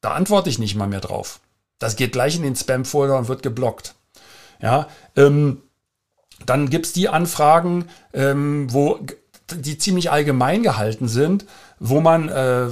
da 0.00 0.10
antworte 0.12 0.48
ich 0.48 0.58
nicht 0.58 0.76
mal 0.76 0.88
mehr 0.88 1.00
drauf. 1.00 1.40
Das 1.78 1.96
geht 1.96 2.12
gleich 2.12 2.36
in 2.36 2.42
den 2.42 2.56
Spam-Folder 2.56 3.18
und 3.18 3.28
wird 3.28 3.42
geblockt. 3.42 3.94
Ja, 4.60 4.88
ähm, 5.16 5.62
dann 6.46 6.70
gibt's 6.70 6.92
die 6.92 7.08
Anfragen, 7.08 7.88
ähm, 8.12 8.72
wo 8.72 9.00
die 9.52 9.78
ziemlich 9.78 10.10
allgemein 10.10 10.62
gehalten 10.62 11.08
sind, 11.08 11.46
wo 11.78 12.00
man, 12.00 12.28
äh, 12.28 12.68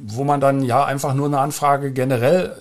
wo 0.00 0.24
man 0.24 0.40
dann 0.40 0.62
ja 0.62 0.84
einfach 0.84 1.14
nur 1.14 1.26
eine 1.26 1.40
Anfrage 1.40 1.92
generell 1.92 2.56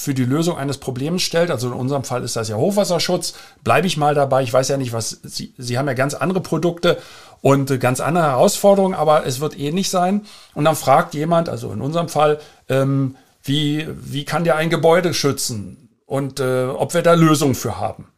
für 0.00 0.14
die 0.14 0.24
Lösung 0.24 0.56
eines 0.56 0.78
Problems 0.78 1.22
stellt, 1.22 1.50
also 1.50 1.68
in 1.68 1.74
unserem 1.74 2.04
Fall 2.04 2.24
ist 2.24 2.36
das 2.36 2.48
ja 2.48 2.56
Hochwasserschutz, 2.56 3.34
bleibe 3.62 3.86
ich 3.86 3.96
mal 3.96 4.14
dabei. 4.14 4.42
Ich 4.42 4.52
weiß 4.52 4.68
ja 4.68 4.76
nicht, 4.76 4.92
was 4.92 5.20
Sie, 5.22 5.52
Sie 5.58 5.78
haben 5.78 5.88
ja 5.88 5.94
ganz 5.94 6.14
andere 6.14 6.40
Produkte 6.40 6.98
und 7.42 7.78
ganz 7.80 8.00
andere 8.00 8.24
Herausforderungen, 8.24 8.94
aber 8.94 9.26
es 9.26 9.40
wird 9.40 9.58
ähnlich 9.58 9.90
sein. 9.90 10.22
Und 10.54 10.64
dann 10.64 10.76
fragt 10.76 11.14
jemand, 11.14 11.48
also 11.48 11.72
in 11.72 11.80
unserem 11.80 12.08
Fall, 12.08 12.40
ähm, 12.68 13.16
wie, 13.42 13.88
wie 13.90 14.24
kann 14.24 14.44
der 14.44 14.56
ein 14.56 14.70
Gebäude 14.70 15.14
schützen 15.14 15.88
und 16.06 16.40
äh, 16.40 16.66
ob 16.66 16.94
wir 16.94 17.02
da 17.02 17.14
Lösungen 17.14 17.54
für 17.54 17.78
haben. 17.78 18.08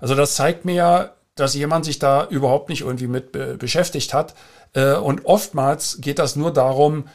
Also 0.00 0.14
das 0.14 0.34
zeigt 0.34 0.64
mir 0.64 0.74
ja, 0.74 1.10
dass 1.34 1.54
jemand 1.54 1.84
sich 1.84 1.98
da 1.98 2.26
überhaupt 2.26 2.68
nicht 2.68 2.82
irgendwie 2.82 3.06
mit 3.06 3.32
be 3.32 3.56
beschäftigt 3.56 4.14
hat. 4.14 4.34
Äh, 4.72 4.94
und 4.94 5.26
oftmals 5.26 5.98
geht 6.00 6.18
das 6.18 6.36
nur 6.36 6.52
darum, 6.52 7.08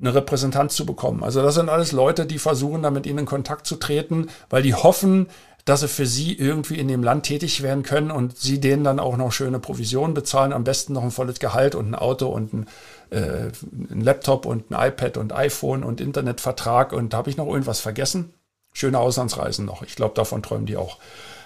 eine 0.00 0.14
Repräsentanz 0.14 0.74
zu 0.74 0.86
bekommen. 0.86 1.22
Also 1.22 1.42
das 1.42 1.54
sind 1.54 1.68
alles 1.68 1.92
Leute, 1.92 2.26
die 2.26 2.38
versuchen, 2.38 2.82
da 2.82 2.90
mit 2.90 3.06
ihnen 3.06 3.20
in 3.20 3.26
Kontakt 3.26 3.66
zu 3.66 3.76
treten, 3.76 4.28
weil 4.50 4.62
die 4.62 4.74
hoffen, 4.74 5.28
dass 5.64 5.80
sie 5.80 5.88
für 5.88 6.06
sie 6.06 6.34
irgendwie 6.34 6.78
in 6.78 6.88
dem 6.88 7.02
Land 7.02 7.24
tätig 7.24 7.62
werden 7.62 7.84
können 7.84 8.10
und 8.10 8.36
sie 8.36 8.60
denen 8.60 8.84
dann 8.84 9.00
auch 9.00 9.16
noch 9.16 9.32
schöne 9.32 9.58
Provisionen 9.58 10.12
bezahlen, 10.12 10.52
am 10.52 10.64
besten 10.64 10.92
noch 10.92 11.02
ein 11.02 11.10
volles 11.10 11.38
Gehalt 11.38 11.74
und 11.74 11.90
ein 11.90 11.94
Auto 11.94 12.28
und 12.28 12.52
ein, 12.52 12.66
äh, 13.10 13.50
ein 13.90 14.00
Laptop 14.02 14.44
und 14.44 14.70
ein 14.70 14.88
iPad 14.88 15.16
und 15.16 15.32
iPhone 15.32 15.82
und 15.82 16.00
Internetvertrag 16.00 16.92
und 16.92 17.14
habe 17.14 17.30
ich 17.30 17.36
noch 17.36 17.46
irgendwas 17.46 17.80
vergessen. 17.80 18.34
Schöne 18.74 18.98
Auslandsreisen 18.98 19.64
noch. 19.64 19.82
Ich 19.82 19.94
glaube, 19.94 20.14
davon 20.14 20.42
träumen 20.42 20.66
die 20.66 20.76
auch. 20.76 20.98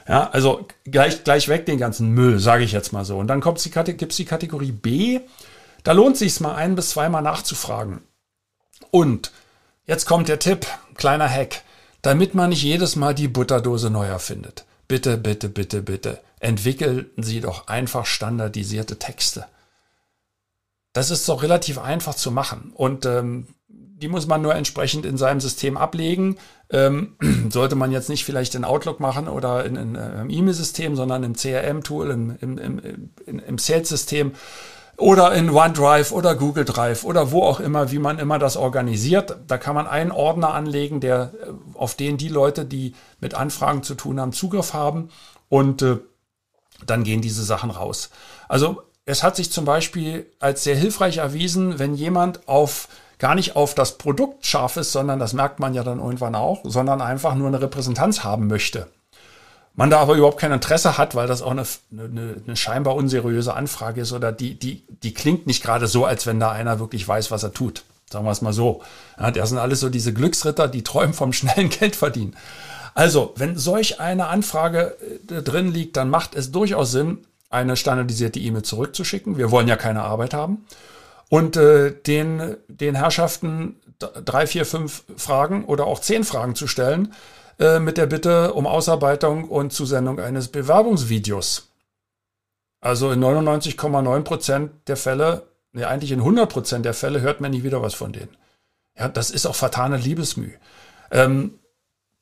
Ja, 0.09 0.31
also 0.31 0.67
gleich, 0.85 1.23
gleich 1.23 1.49
weg 1.49 1.67
den 1.67 1.79
ganzen 1.79 2.11
Müll, 2.13 2.39
sage 2.39 2.65
ich 2.65 2.73
jetzt 2.73 2.93
mal 2.93 3.05
so. 3.05 3.19
Und 3.19 3.29
dann 3.29 3.43
gibt 3.43 3.59
es 3.59 4.17
die 4.17 4.25
Kategorie 4.25 4.73
B. 4.73 5.21
Da 5.85 5.93
lohnt 5.93 6.17
sich 6.17 6.41
mal 6.41 6.55
ein 6.55 6.75
bis 6.75 6.91
zweimal 6.91 7.23
nachzufragen. 7.23 8.01
Und 8.91 9.33
jetzt 9.87 10.07
kommt 10.07 10.29
der 10.29 10.39
Tipp, 10.39 10.67
kleiner 10.95 11.29
Hack, 11.29 11.63
damit 12.03 12.35
man 12.35 12.51
nicht 12.51 12.63
jedes 12.63 12.97
Mal 12.97 13.15
die 13.15 13.29
Butterdose 13.29 13.91
neu 13.91 14.07
erfindet. 14.07 14.65
Bitte, 14.87 15.19
bitte, 15.19 15.49
bitte, 15.49 15.83
bitte, 15.83 16.21
entwickeln 16.41 17.11
Sie 17.17 17.41
doch 17.41 17.67
einfach 17.67 18.07
standardisierte 18.07 18.99
Texte. 18.99 19.45
Das 20.93 21.11
ist 21.11 21.29
doch 21.29 21.43
relativ 21.43 21.79
einfach 21.79 22.15
zu 22.15 22.31
machen 22.31 22.73
und 22.75 23.05
ähm, 23.05 23.49
die 23.69 24.09
muss 24.09 24.27
man 24.27 24.43
nur 24.43 24.55
entsprechend 24.55 25.05
in 25.05 25.17
seinem 25.17 25.41
System 25.41 25.77
ablegen. 25.77 26.39
Ähm, 26.71 27.17
sollte 27.51 27.75
man 27.75 27.93
jetzt 27.93 28.09
nicht 28.09 28.25
vielleicht 28.25 28.55
in 28.55 28.65
Outlook 28.65 29.01
machen 29.01 29.29
oder 29.29 29.65
in, 29.65 29.77
in, 29.77 29.95
in 29.95 30.21
im 30.21 30.31
E-Mail-System, 30.31 30.97
sondern 30.97 31.25
im 31.25 31.35
CRM-Tool, 31.35 32.11
im, 32.11 32.37
im, 32.41 32.59
im, 32.59 33.39
im 33.41 33.59
Sales-System 33.59 34.33
oder 34.99 35.33
in 35.33 35.49
OneDrive 35.49 36.11
oder 36.11 36.35
Google 36.35 36.65
Drive 36.65 37.05
oder 37.05 37.31
wo 37.31 37.45
auch 37.45 37.61
immer, 37.61 37.93
wie 37.93 38.01
man 38.01 38.19
immer 38.19 38.39
das 38.39 38.57
organisiert. 38.57 39.37
Da 39.47 39.57
kann 39.57 39.75
man 39.75 39.87
einen 39.87 40.11
Ordner 40.11 40.53
anlegen, 40.53 41.01
der, 41.01 41.33
äh, 41.41 41.53
auf 41.75 41.95
den 41.95 42.19
die 42.19 42.29
Leute, 42.29 42.65
die 42.65 42.95
mit 43.21 43.35
Anfragen 43.35 43.83
zu 43.83 43.95
tun 43.95 44.21
haben, 44.21 44.33
Zugriff 44.33 44.75
haben 44.75 45.11
und 45.49 45.83
äh, 45.83 45.99
dann 46.85 47.05
gehen 47.05 47.23
diese 47.23 47.45
Sachen 47.45 47.71
raus. 47.71 48.11
Also 48.49 48.83
es 49.05 49.23
hat 49.23 49.37
sich 49.37 49.53
zum 49.53 49.65
Beispiel 49.65 50.27
als 50.41 50.65
sehr 50.65 50.77
hilfreich 50.77 51.19
erwiesen, 51.19 51.79
wenn 51.79 51.95
jemand 51.95 52.49
auf 52.49 52.89
gar 53.19 53.35
nicht 53.35 53.57
auf 53.57 53.75
das 53.75 53.99
Produkt 53.99 54.47
scharf 54.47 54.77
ist, 54.77 54.93
sondern 54.93 55.19
das 55.19 55.33
merkt 55.33 55.61
man 55.61 55.75
ja 55.75 55.83
dann 55.85 55.99
irgendwann 55.99 56.35
auch, 56.35 56.61
sondern 56.65 57.01
einfach 57.01 57.35
nur 57.35 57.49
eine 57.49 57.61
Repräsentanz 57.61 58.25
haben 58.25 58.49
möchte 58.49 58.89
man 59.79 59.91
da 59.91 60.01
aber 60.01 60.17
überhaupt 60.17 60.41
kein 60.41 60.51
Interesse 60.51 60.99
hat, 60.99 61.15
weil 61.15 61.29
das 61.29 61.41
auch 61.41 61.53
eine, 61.53 61.63
eine, 61.93 62.35
eine 62.45 62.57
scheinbar 62.57 62.97
unseriöse 62.97 63.55
Anfrage 63.55 64.01
ist 64.01 64.13
oder 64.13 64.33
die, 64.33 64.59
die, 64.59 64.85
die 65.03 65.15
klingt 65.15 65.47
nicht 65.47 65.63
gerade 65.63 65.87
so, 65.87 66.05
als 66.05 66.27
wenn 66.27 66.41
da 66.41 66.51
einer 66.51 66.81
wirklich 66.81 67.07
weiß, 67.07 67.31
was 67.31 67.43
er 67.43 67.53
tut. 67.53 67.85
Sagen 68.11 68.25
wir 68.25 68.33
es 68.33 68.43
mal 68.43 68.53
so. 68.53 68.83
Ja, 69.19 69.31
das 69.31 69.51
sind 69.51 69.59
alles 69.59 69.81
so 69.81 69.91
diese 69.91 70.13
Glücksritter, 70.13 70.69
die 70.69 70.83
träumen 70.83 71.15
vom 71.15 71.33
schnellen 71.33 71.69
Geld 71.71 71.97
verdienen. 71.97 72.37
Also, 72.95 73.33
wenn 73.37 73.57
solch 73.57 74.01
eine 74.01 74.27
Anfrage 74.27 74.97
äh, 75.31 75.43
drin 75.43 75.73
liegt, 75.73 75.97
dann 75.97 76.11
macht 76.11 76.35
es 76.35 76.51
durchaus 76.51 76.91
Sinn, 76.91 77.19
eine 77.51 77.77
standardisierte 77.77 78.41
E-Mail 78.41 78.63
zurückzuschicken. 78.63 79.39
Wir 79.39 79.51
wollen 79.51 79.69
ja 79.69 79.77
keine 79.77 80.03
Arbeit 80.03 80.35
haben. 80.35 80.67
und 81.29 81.57
äh, 81.57 81.93
den, 82.07 82.57
den 82.69 82.95
Herrschaften 82.95 83.77
drei, 83.99 84.47
vier, 84.47 84.65
fünf 84.65 85.05
Fragen 85.17 85.65
oder 85.65 85.87
auch 85.87 86.01
zehn 86.01 86.25
Fragen 86.25 86.55
zu 86.55 86.67
stellen 86.67 87.13
äh, 87.59 87.79
mit 87.79 87.99
der 87.99 88.07
Bitte 88.07 88.55
um 88.55 88.67
Ausarbeitung 88.67 89.45
und 89.45 89.73
Zusendung 89.73 90.21
eines 90.21 90.49
Bewerbungsvideos. 90.49 91.68
Also 92.81 93.11
in 93.11 93.23
99,9 93.23 94.23
Prozent 94.23 94.71
der 94.87 94.97
Fälle, 94.97 95.49
nee, 95.73 95.85
eigentlich 95.85 96.13
in 96.13 96.21
100 96.21 96.51
Prozent 96.51 96.85
der 96.85 96.95
Fälle 96.95 97.21
hört 97.21 97.41
man 97.41 97.51
nie 97.51 97.65
wieder 97.65 97.83
was 97.83 97.95
von 97.95 98.13
denen. 98.13 98.37
Ja, 98.97 99.09
das 99.09 99.31
ist 99.31 99.47
auch 99.47 99.55
vertane 99.55 99.97
Liebesmüh. 99.97 100.53
Ähm, 101.11 101.59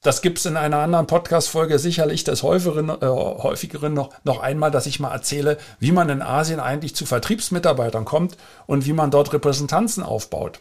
das 0.02 0.22
gibt 0.22 0.38
es 0.38 0.46
in 0.46 0.56
einer 0.56 0.78
anderen 0.78 1.06
Podcast-Folge 1.06 1.78
sicherlich 1.78 2.22
des 2.22 2.42
häufigeren, 2.42 2.90
äh, 2.90 3.06
häufigeren 3.06 3.92
noch, 3.92 4.10
noch 4.24 4.40
einmal, 4.40 4.70
dass 4.70 4.86
ich 4.86 5.00
mal 5.00 5.12
erzähle, 5.12 5.58
wie 5.80 5.90
man 5.90 6.08
in 6.08 6.22
Asien 6.22 6.60
eigentlich 6.60 6.94
zu 6.94 7.06
Vertriebsmitarbeitern 7.06 8.04
kommt 8.04 8.36
und 8.66 8.86
wie 8.86 8.92
man 8.92 9.10
dort 9.10 9.32
Repräsentanzen 9.32 10.02
aufbaut. 10.02 10.60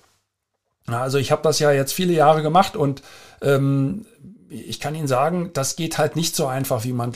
Also 0.87 1.17
ich 1.17 1.31
habe 1.31 1.41
das 1.41 1.59
ja 1.59 1.71
jetzt 1.71 1.93
viele 1.93 2.13
Jahre 2.13 2.41
gemacht 2.41 2.75
und 2.75 3.01
ähm, 3.41 4.05
ich 4.49 4.79
kann 4.79 4.95
Ihnen 4.95 5.07
sagen, 5.07 5.51
das 5.53 5.75
geht 5.75 5.97
halt 5.97 6.15
nicht 6.15 6.35
so 6.35 6.47
einfach, 6.47 6.83
wie 6.83 6.93
man 6.93 7.11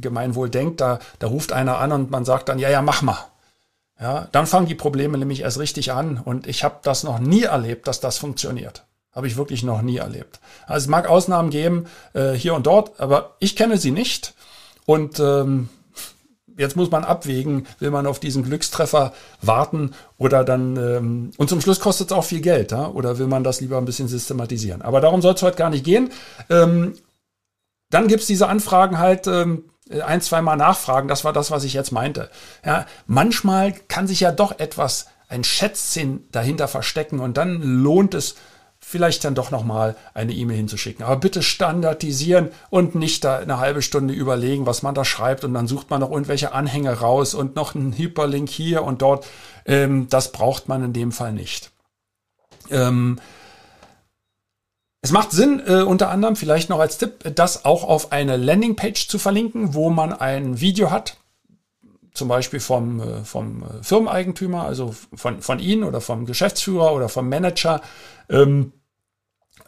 gemeinwohl 0.00 0.50
denkt. 0.50 0.80
Da, 0.80 0.98
da 1.18 1.26
ruft 1.26 1.52
einer 1.52 1.78
an 1.78 1.92
und 1.92 2.10
man 2.10 2.24
sagt 2.24 2.48
dann, 2.48 2.58
ja, 2.58 2.68
ja, 2.68 2.82
mach 2.82 3.02
mal. 3.02 3.18
Ja, 4.00 4.28
dann 4.32 4.46
fangen 4.46 4.66
die 4.66 4.74
Probleme 4.74 5.16
nämlich 5.18 5.40
erst 5.40 5.58
richtig 5.58 5.92
an 5.92 6.18
und 6.18 6.48
ich 6.48 6.64
habe 6.64 6.80
das 6.82 7.04
noch 7.04 7.20
nie 7.20 7.44
erlebt, 7.44 7.86
dass 7.86 8.00
das 8.00 8.18
funktioniert. 8.18 8.84
Habe 9.12 9.28
ich 9.28 9.36
wirklich 9.36 9.62
noch 9.62 9.82
nie 9.82 9.98
erlebt. 9.98 10.40
Also 10.66 10.84
es 10.84 10.88
mag 10.88 11.08
Ausnahmen 11.08 11.50
geben, 11.50 11.86
äh, 12.12 12.32
hier 12.32 12.54
und 12.54 12.66
dort, 12.66 12.98
aber 12.98 13.36
ich 13.38 13.54
kenne 13.54 13.78
sie 13.78 13.92
nicht. 13.92 14.34
Und 14.84 15.20
ähm, 15.20 15.68
jetzt 16.56 16.76
muss 16.76 16.90
man 16.90 17.04
abwägen, 17.04 17.66
will 17.78 17.90
man 17.90 18.06
auf 18.06 18.20
diesen 18.20 18.44
Glückstreffer 18.44 19.12
warten 19.40 19.92
oder 20.18 20.44
dann, 20.44 20.76
ähm, 20.76 21.30
und 21.36 21.48
zum 21.48 21.60
Schluss 21.60 21.80
kostet 21.80 22.10
es 22.10 22.16
auch 22.16 22.24
viel 22.24 22.40
Geld, 22.40 22.72
ja? 22.72 22.88
oder 22.88 23.18
will 23.18 23.26
man 23.26 23.44
das 23.44 23.60
lieber 23.60 23.78
ein 23.78 23.84
bisschen 23.84 24.08
systematisieren? 24.08 24.82
Aber 24.82 25.00
darum 25.00 25.22
soll 25.22 25.34
es 25.34 25.42
heute 25.42 25.56
gar 25.56 25.70
nicht 25.70 25.84
gehen. 25.84 26.10
Ähm, 26.50 26.94
dann 27.90 28.08
gibt's 28.08 28.26
diese 28.26 28.48
Anfragen 28.48 28.98
halt, 28.98 29.26
ähm, 29.26 29.64
ein, 30.04 30.20
zweimal 30.22 30.56
nachfragen, 30.56 31.08
das 31.08 31.24
war 31.24 31.32
das, 31.32 31.50
was 31.50 31.64
ich 31.64 31.74
jetzt 31.74 31.92
meinte. 31.92 32.30
Ja, 32.64 32.86
manchmal 33.06 33.72
kann 33.72 34.06
sich 34.06 34.20
ja 34.20 34.32
doch 34.32 34.58
etwas, 34.58 35.06
ein 35.28 35.44
Schätzchen 35.44 36.28
dahinter 36.32 36.68
verstecken 36.68 37.20
und 37.20 37.36
dann 37.36 37.62
lohnt 37.62 38.14
es, 38.14 38.36
vielleicht 38.86 39.24
dann 39.24 39.34
doch 39.34 39.50
nochmal 39.50 39.96
eine 40.12 40.32
E-Mail 40.32 40.58
hinzuschicken. 40.58 41.04
Aber 41.04 41.16
bitte 41.16 41.42
standardisieren 41.42 42.50
und 42.70 42.94
nicht 42.94 43.24
da 43.24 43.38
eine 43.38 43.58
halbe 43.58 43.82
Stunde 43.82 44.12
überlegen, 44.14 44.66
was 44.66 44.82
man 44.82 44.94
da 44.94 45.04
schreibt 45.04 45.42
und 45.42 45.54
dann 45.54 45.66
sucht 45.66 45.90
man 45.90 46.00
noch 46.00 46.10
irgendwelche 46.10 46.52
Anhänge 46.52 46.92
raus 47.00 47.34
und 47.34 47.56
noch 47.56 47.74
einen 47.74 47.96
Hyperlink 47.96 48.48
hier 48.48 48.84
und 48.84 49.02
dort. 49.02 49.26
Ähm, 49.64 50.08
das 50.10 50.32
braucht 50.32 50.68
man 50.68 50.84
in 50.84 50.92
dem 50.92 51.12
Fall 51.12 51.32
nicht. 51.32 51.72
Ähm, 52.70 53.18
es 55.00 55.10
macht 55.10 55.32
Sinn, 55.32 55.62
äh, 55.66 55.82
unter 55.82 56.10
anderem 56.10 56.36
vielleicht 56.36 56.68
noch 56.68 56.78
als 56.78 56.98
Tipp, 56.98 57.34
das 57.34 57.64
auch 57.64 57.84
auf 57.84 58.12
eine 58.12 58.36
Landingpage 58.36 59.08
zu 59.08 59.18
verlinken, 59.18 59.74
wo 59.74 59.90
man 59.90 60.12
ein 60.12 60.60
Video 60.60 60.90
hat, 60.90 61.16
zum 62.14 62.28
Beispiel 62.28 62.60
vom, 62.60 63.00
äh, 63.00 63.24
vom 63.24 63.64
Firmeneigentümer, 63.82 64.64
also 64.64 64.94
von, 65.14 65.42
von 65.42 65.58
Ihnen 65.58 65.84
oder 65.84 66.00
vom 66.00 66.26
Geschäftsführer 66.26 66.92
oder 66.94 67.08
vom 67.08 67.28
Manager, 67.28 67.80
ähm, 68.30 68.72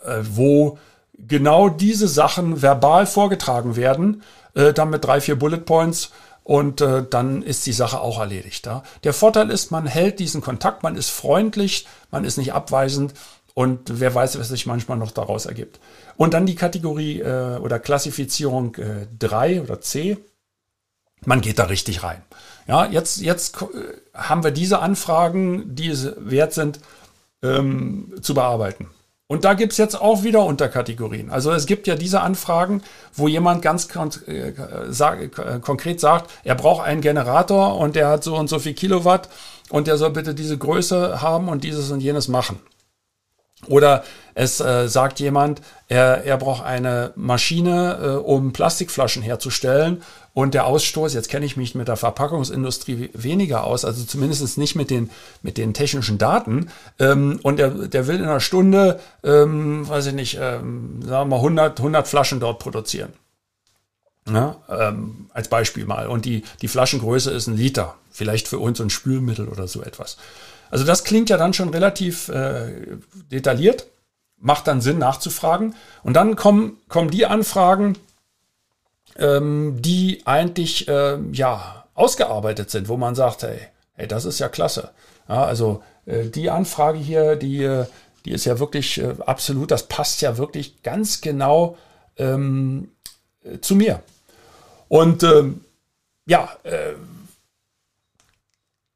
äh, 0.04 0.20
wo 0.22 0.78
genau 1.18 1.68
diese 1.68 2.08
Sachen 2.08 2.62
verbal 2.62 3.06
vorgetragen 3.06 3.76
werden, 3.76 4.22
äh, 4.54 4.72
dann 4.72 4.90
mit 4.90 5.04
drei, 5.04 5.20
vier 5.20 5.38
Bullet 5.38 5.58
Points 5.58 6.10
und 6.44 6.80
äh, 6.80 7.04
dann 7.08 7.42
ist 7.42 7.66
die 7.66 7.72
Sache 7.72 8.00
auch 8.00 8.20
erledigt. 8.20 8.66
Ja? 8.66 8.82
Der 9.02 9.12
Vorteil 9.12 9.50
ist, 9.50 9.70
man 9.70 9.86
hält 9.86 10.20
diesen 10.20 10.40
Kontakt, 10.40 10.82
man 10.82 10.96
ist 10.96 11.10
freundlich, 11.10 11.86
man 12.10 12.24
ist 12.24 12.36
nicht 12.36 12.52
abweisend 12.52 13.14
und 13.54 14.00
wer 14.00 14.14
weiß, 14.14 14.38
was 14.38 14.48
sich 14.48 14.66
manchmal 14.66 14.98
noch 14.98 15.10
daraus 15.10 15.46
ergibt. 15.46 15.80
Und 16.16 16.34
dann 16.34 16.46
die 16.46 16.54
Kategorie 16.54 17.20
äh, 17.20 17.56
oder 17.56 17.78
Klassifizierung 17.78 18.74
äh, 18.76 19.06
3 19.18 19.62
oder 19.62 19.80
C. 19.80 20.18
Man 21.24 21.40
geht 21.40 21.58
da 21.58 21.64
richtig 21.64 22.02
rein. 22.02 22.22
Ja, 22.66 22.86
jetzt, 22.86 23.20
jetzt 23.20 23.56
haben 24.12 24.42
wir 24.42 24.50
diese 24.50 24.80
Anfragen, 24.80 25.74
die 25.74 25.88
es 25.88 26.12
wert 26.18 26.52
sind, 26.52 26.80
ähm, 27.42 28.14
zu 28.20 28.34
bearbeiten. 28.34 28.88
Und 29.28 29.44
da 29.44 29.54
gibt's 29.54 29.76
jetzt 29.76 30.00
auch 30.00 30.22
wieder 30.22 30.44
Unterkategorien. 30.44 31.30
Also 31.30 31.50
es 31.52 31.66
gibt 31.66 31.88
ja 31.88 31.96
diese 31.96 32.20
Anfragen, 32.20 32.82
wo 33.12 33.26
jemand 33.26 33.60
ganz 33.60 33.88
kon 33.88 34.10
äh, 34.26 34.52
sag, 34.88 35.36
äh, 35.38 35.58
konkret 35.60 35.98
sagt, 35.98 36.30
er 36.44 36.54
braucht 36.54 36.86
einen 36.86 37.00
Generator 37.00 37.76
und 37.76 37.96
der 37.96 38.08
hat 38.08 38.22
so 38.22 38.36
und 38.36 38.48
so 38.48 38.60
viel 38.60 38.74
Kilowatt 38.74 39.28
und 39.70 39.88
der 39.88 39.96
soll 39.96 40.10
bitte 40.10 40.32
diese 40.32 40.56
Größe 40.56 41.22
haben 41.22 41.48
und 41.48 41.64
dieses 41.64 41.90
und 41.90 42.00
jenes 42.00 42.28
machen. 42.28 42.60
Oder 43.68 44.04
es 44.34 44.60
äh, 44.60 44.88
sagt 44.88 45.18
jemand, 45.18 45.62
er, 45.88 46.24
er 46.24 46.36
braucht 46.36 46.64
eine 46.64 47.12
Maschine, 47.16 47.98
äh, 48.02 48.08
um 48.16 48.52
Plastikflaschen 48.52 49.22
herzustellen 49.22 50.02
und 50.34 50.52
der 50.52 50.66
Ausstoß, 50.66 51.14
jetzt 51.14 51.30
kenne 51.30 51.46
ich 51.46 51.56
mich 51.56 51.74
mit 51.74 51.88
der 51.88 51.96
Verpackungsindustrie 51.96 53.08
weniger 53.14 53.64
aus, 53.64 53.86
also 53.86 54.04
zumindest 54.04 54.58
nicht 54.58 54.76
mit 54.76 54.90
den, 54.90 55.10
mit 55.40 55.56
den 55.56 55.72
technischen 55.72 56.18
Daten. 56.18 56.68
Ähm, 56.98 57.40
und 57.42 57.58
der, 57.58 57.70
der 57.70 58.06
will 58.06 58.16
in 58.16 58.24
einer 58.24 58.40
Stunde, 58.40 59.00
ähm, 59.24 59.88
weiß 59.88 60.08
ich 60.08 60.12
nicht, 60.12 60.38
ähm, 60.38 61.00
sagen 61.02 61.30
wir 61.30 61.36
mal 61.36 61.36
100, 61.36 61.80
100 61.80 62.06
Flaschen 62.06 62.38
dort 62.38 62.58
produzieren. 62.58 63.14
Ja, 64.28 64.56
ähm, 64.68 65.30
als 65.32 65.48
Beispiel 65.48 65.84
mal. 65.84 66.08
Und 66.08 66.24
die, 66.24 66.42
die 66.60 66.68
Flaschengröße 66.68 67.30
ist 67.30 67.46
ein 67.46 67.56
Liter. 67.56 67.94
Vielleicht 68.10 68.48
für 68.48 68.58
uns 68.58 68.80
ein 68.80 68.90
Spülmittel 68.90 69.48
oder 69.48 69.68
so 69.68 69.82
etwas. 69.82 70.16
Also 70.70 70.84
das 70.84 71.04
klingt 71.04 71.30
ja 71.30 71.36
dann 71.36 71.52
schon 71.52 71.68
relativ 71.68 72.28
äh, 72.28 72.98
detailliert. 73.30 73.86
Macht 74.38 74.66
dann 74.66 74.80
Sinn 74.80 74.98
nachzufragen. 74.98 75.74
Und 76.02 76.14
dann 76.14 76.34
kommen, 76.34 76.78
kommen 76.88 77.10
die 77.10 77.26
Anfragen, 77.26 77.96
ähm, 79.16 79.76
die 79.80 80.22
eigentlich 80.26 80.88
äh, 80.88 81.18
ja 81.32 81.84
ausgearbeitet 81.94 82.70
sind, 82.70 82.88
wo 82.88 82.96
man 82.96 83.14
sagt, 83.14 83.44
hey, 83.44 83.60
hey, 83.94 84.08
das 84.08 84.24
ist 84.24 84.38
ja 84.38 84.48
klasse. 84.48 84.90
Ja, 85.28 85.44
also 85.44 85.82
äh, 86.04 86.24
die 86.24 86.50
Anfrage 86.50 86.98
hier, 86.98 87.36
die, 87.36 87.62
äh, 87.62 87.86
die 88.24 88.32
ist 88.32 88.44
ja 88.44 88.58
wirklich 88.58 88.98
äh, 88.98 89.14
absolut, 89.24 89.70
das 89.70 89.84
passt 89.84 90.20
ja 90.20 90.36
wirklich 90.36 90.82
ganz 90.82 91.20
genau 91.20 91.76
ähm, 92.18 92.90
äh, 93.44 93.60
zu 93.60 93.76
mir. 93.76 94.02
Und 94.88 95.22
ähm, 95.22 95.60
ja, 96.26 96.50
äh, 96.62 96.94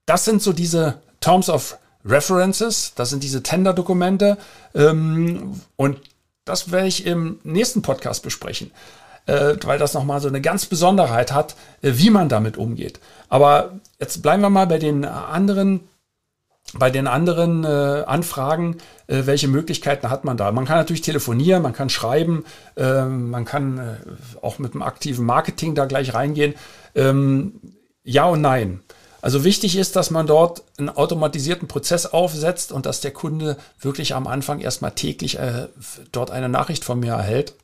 das 0.07 0.25
sind 0.25 0.43
so 0.43 0.53
diese 0.53 1.01
Terms 1.21 1.49
of 1.49 1.79
References, 2.05 2.93
das 2.95 3.11
sind 3.11 3.23
diese 3.23 3.43
Tender-Dokumente 3.43 4.39
ähm, 4.75 5.61
und 5.77 6.01
das 6.47 6.73
werde 6.73 6.89
ich 6.89 7.05
im 7.05 7.39
nächsten 7.45 7.83
Podcast 7.83 8.23
besprechen 8.23 8.71
äh, 9.27 9.57
weil 9.63 9.79
das 9.79 9.95
nochmal 9.95 10.21
so 10.21 10.29
eine 10.29 10.41
ganz 10.41 10.67
Besonderheit 10.67 11.33
hat, 11.33 11.55
äh, 11.83 11.93
wie 11.95 12.11
man 12.11 12.29
damit 12.29 12.57
umgeht. 12.57 13.01
Aber 13.29 13.73
jetzt 13.99 14.23
bleiben 14.23 14.43
wir 14.43 14.51
mal 14.51 14.67
bei 14.67 14.79
den 14.79 15.05
anderen 15.05 15.81
bei 16.75 16.91
den 16.91 17.07
anderen 17.07 17.65
äh, 17.65 18.05
Anfragen, 18.07 18.77
äh, 19.07 19.23
welche 19.25 19.49
Möglichkeiten 19.49 20.09
hat 20.11 20.25
man 20.25 20.37
da? 20.37 20.53
Man 20.53 20.67
kann 20.67 20.79
natürlich 20.79 21.03
telefonieren, 21.03 21.63
man 21.63 21.73
kann 21.73 21.91
schreiben, 21.91 22.45
äh, 22.77 23.05
man 23.05 23.45
kann 23.45 23.79
äh, 23.79 23.97
auch 24.41 24.59
mit 24.59 24.75
dem 24.75 24.83
aktiven 24.83 25.27
Marketing 25.27 25.75
da 25.75 25.87
gleich 25.87 26.15
reingehen. 26.15 26.55
Ähm, 26.95 27.61
ja 28.05 28.25
und 28.27 28.41
nein. 28.41 28.81
Also 29.21 29.45
wichtig 29.45 29.77
ist, 29.77 29.97
dass 29.97 30.11
man 30.11 30.27
dort 30.27 30.63
einen 30.79 30.89
automatisierten 30.89 31.69
Prozess 31.69 32.07
aufsetzt 32.07 32.73
und 32.73 32.87
dass 32.87 33.01
der 33.01 33.11
Kunde 33.11 33.57
wirklich 33.79 34.15
am 34.15 34.27
Anfang 34.27 34.61
erstmal 34.61 34.93
täglich 34.93 35.39
äh, 35.39 35.67
dort 36.13 36.31
eine 36.31 36.49
Nachricht 36.49 36.85
von 36.85 37.01
mir 37.01 37.13
erhält 37.13 37.55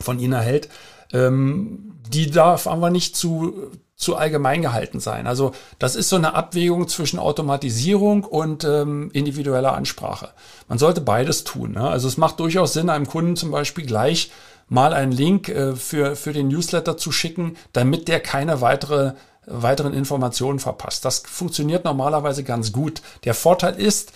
von 0.00 0.18
ihnen 0.18 0.32
erhält, 0.32 0.68
ähm, 1.14 1.94
die 2.10 2.30
darf 2.30 2.66
aber 2.66 2.90
nicht 2.90 3.16
zu, 3.16 3.70
zu 3.96 4.16
allgemein 4.16 4.60
gehalten 4.60 5.00
sein. 5.00 5.26
Also 5.26 5.52
das 5.78 5.96
ist 5.96 6.10
so 6.10 6.16
eine 6.16 6.34
Abwägung 6.34 6.88
zwischen 6.88 7.18
Automatisierung 7.18 8.24
und 8.24 8.64
ähm, 8.64 9.10
individueller 9.12 9.74
Ansprache. 9.74 10.30
Man 10.68 10.78
sollte 10.78 11.00
beides 11.00 11.44
tun. 11.44 11.72
Ne? 11.72 11.88
Also 11.88 12.08
es 12.08 12.18
macht 12.18 12.40
durchaus 12.40 12.72
Sinn, 12.72 12.90
einem 12.90 13.06
Kunden 13.06 13.36
zum 13.36 13.50
Beispiel 13.50 13.86
gleich 13.86 14.30
mal 14.68 14.92
einen 14.92 15.12
Link 15.12 15.48
äh, 15.48 15.76
für, 15.76 16.16
für 16.16 16.32
den 16.32 16.48
Newsletter 16.48 16.96
zu 16.96 17.12
schicken, 17.12 17.56
damit 17.72 18.08
der 18.08 18.20
keine 18.20 18.60
weitere 18.60 19.14
weiteren 19.46 19.92
Informationen 19.92 20.58
verpasst. 20.58 21.04
Das 21.04 21.18
funktioniert 21.18 21.84
normalerweise 21.84 22.44
ganz 22.44 22.72
gut. 22.72 23.02
Der 23.24 23.34
Vorteil 23.34 23.74
ist, 23.74 24.12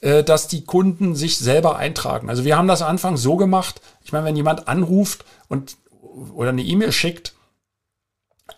äh, 0.00 0.24
dass 0.24 0.48
die 0.48 0.64
Kunden 0.64 1.14
sich 1.14 1.38
selber 1.38 1.76
eintragen. 1.76 2.28
Also 2.28 2.44
wir 2.44 2.56
haben 2.56 2.68
das 2.68 2.82
Anfang 2.82 3.16
so 3.16 3.36
gemacht, 3.36 3.80
ich 4.04 4.12
meine, 4.12 4.24
wenn 4.26 4.36
jemand 4.36 4.68
anruft 4.68 5.24
und 5.48 5.76
oder 6.02 6.50
eine 6.50 6.62
E-Mail 6.62 6.92
schickt, 6.92 7.34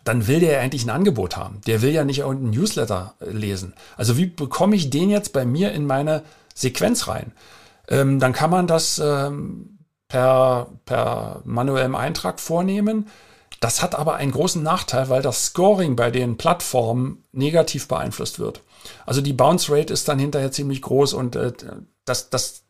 dann 0.03 0.27
will 0.27 0.41
der 0.41 0.53
ja 0.53 0.61
eigentlich 0.61 0.85
ein 0.85 0.91
Angebot 0.91 1.37
haben. 1.37 1.61
Der 1.67 1.83
will 1.83 1.93
ja 1.93 2.05
nicht 2.05 2.19
irgendein 2.21 2.51
Newsletter 2.51 3.15
äh, 3.21 3.31
lesen. 3.31 3.75
Also 3.97 4.17
wie 4.17 4.27
bekomme 4.27 4.77
ich 4.77 4.91
den 4.91 5.11
jetzt 5.11 5.33
bei 5.33 5.45
mir 5.45 5.73
in 5.73 5.87
meine 5.87 6.23
Sequenz 6.55 7.09
rein? 7.09 7.33
Ähm, 7.89 8.19
dann 8.19 8.33
kann 8.33 8.51
man 8.51 8.67
das 8.67 8.99
ähm, 8.99 9.79
per, 10.09 10.69
per 10.85 11.43
manuellem 11.45 11.95
Eintrag 11.95 12.41
vornehmen. 12.41 13.09
Das 13.61 13.83
hat 13.83 13.95
aber 13.95 14.17
einen 14.17 14.33
großen 14.33 14.63
Nachteil, 14.63 15.09
weil 15.09 15.23
das 15.23 15.47
Scoring 15.47 15.97
bei 15.97 16.11
den 16.11 16.37
Plattformen 16.37 17.25
negativ 17.33 17.89
beeinflusst 17.89 18.39
wird. 18.39 18.63
Also 19.07 19.21
die 19.21 19.33
Bounce 19.33 19.73
Rate 19.73 19.93
ist 19.93 20.09
dann 20.09 20.19
hinterher 20.19 20.53
ziemlich 20.53 20.83
groß 20.83 21.15
und 21.15 21.37
äh, 21.37 21.53
das, 22.05 22.31
das 22.31 22.64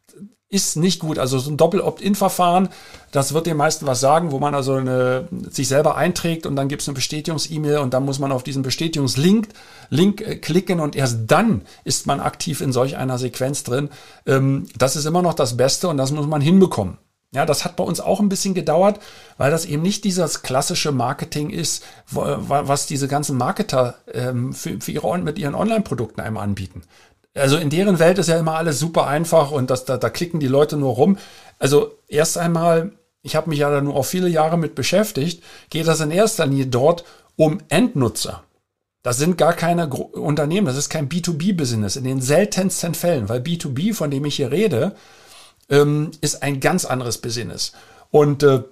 ist 0.55 0.77
nicht 0.77 1.01
gut. 1.01 1.19
Also 1.19 1.39
so 1.39 1.51
ein 1.51 1.57
Doppel-Opt-in-Verfahren, 1.57 2.69
das 3.11 3.35
wird 3.35 3.47
den 3.47 3.57
meisten 3.57 3.87
was 3.87 4.01
sagen, 4.01 4.31
wo 4.31 4.39
man 4.39 4.55
also 4.55 4.75
eine, 4.75 5.29
sich 5.51 5.69
selber 5.69 5.97
einträgt 5.97 6.47
und 6.47 6.55
dann 6.55 6.69
gibt 6.69 6.83
es 6.83 6.89
eine 6.89 6.95
Bestätigungs-E-Mail 6.95 7.79
und 7.79 7.93
dann 7.93 8.05
muss 8.05 8.21
man 8.21 8.33
auf 8.33 8.45
diesen 8.45 8.63
Bestätigungslink 8.63 9.49
Link, 9.91 10.21
äh, 10.21 10.37
klicken 10.37 10.81
und 10.81 10.97
erst 10.97 11.23
dann 11.27 11.63
ist 11.83 12.07
man 12.07 12.21
aktiv 12.21 12.61
in 12.61 12.73
solch 12.73 12.97
einer 12.97 13.19
Sequenz 13.19 13.65
drin. 13.65 13.91
Ähm, 14.27 14.67
das 14.79 14.97
ist 14.97 15.05
immer 15.05 15.23
noch 15.23 15.35
das 15.35 15.57
Beste 15.57 15.89
und 15.89 15.97
das 15.97 16.13
muss 16.13 16.27
man 16.27 16.41
hinbekommen. 16.41 16.99
Ja, 17.33 17.45
das 17.45 17.65
hat 17.65 17.75
bei 17.75 17.83
uns 17.83 17.99
auch 17.99 18.21
ein 18.21 18.29
bisschen 18.29 18.55
gedauert, 18.55 19.01
weil 19.39 19.51
das 19.51 19.65
eben 19.65 19.83
nicht 19.83 20.05
dieses 20.05 20.43
klassische 20.43 20.93
Marketing 20.93 21.51
ist, 21.51 21.83
was 22.13 22.87
diese 22.87 23.09
ganzen 23.09 23.37
Marketer 23.37 23.97
ähm, 24.13 24.53
für, 24.53 24.81
für 24.81 24.93
ihre, 24.93 25.19
mit 25.19 25.37
ihren 25.37 25.57
Online-Produkten 25.57 26.21
einem 26.21 26.37
anbieten. 26.37 26.83
Also 27.35 27.57
in 27.57 27.71
deren 27.71 27.99
Welt 27.99 28.19
ist 28.19 28.29
ja 28.29 28.39
immer 28.39 28.55
alles 28.57 28.79
super 28.79 29.07
einfach 29.07 29.51
und 29.51 29.71
das, 29.71 29.85
da, 29.85 29.97
da 29.97 30.09
klicken 30.09 30.39
die 30.41 30.47
Leute 30.47 30.77
nur 30.77 30.95
rum. 30.95 31.19
Also 31.59 31.99
erst 32.07 32.39
einmal, 32.39 32.93
ich 33.23 33.35
habe 33.35 33.51
mich 33.51 33.59
ja 33.59 33.71
da 33.71 33.81
nur 33.81 33.97
auch 33.97 34.05
viele 34.05 34.29
Jahre 34.29 34.57
mit 34.57 34.75
beschäftigt, 34.75 35.43
geht 35.69 35.89
das 35.89 36.01
in 36.01 36.13
erster 36.13 36.47
Linie 36.47 36.67
dort 36.67 37.05
um 37.37 37.59
Endnutzer. 37.69 38.45
Das 39.03 39.19
sind 39.19 39.37
gar 39.37 39.53
keine 39.53 39.89
Unternehmen, 39.89 40.67
das 40.67 40.77
ist 40.77 40.89
kein 40.89 41.09
B2B-Business 41.09 41.97
in 41.97 42.05
den 42.05 42.23
seltensten 42.23 42.95
Fällen, 42.95 43.29
weil 43.29 43.41
B2B, 43.41 43.95
von 43.95 44.11
dem 44.11 44.25
ich 44.25 44.37
hier 44.37 44.51
rede, 44.51 44.95
ähm, 45.69 46.13
ist 46.21 46.43
ein 46.43 46.61
ganz 46.61 46.85
anderes 46.85 47.19
Business. 47.19 47.73
Und 48.11 48.43
äh 48.45 48.63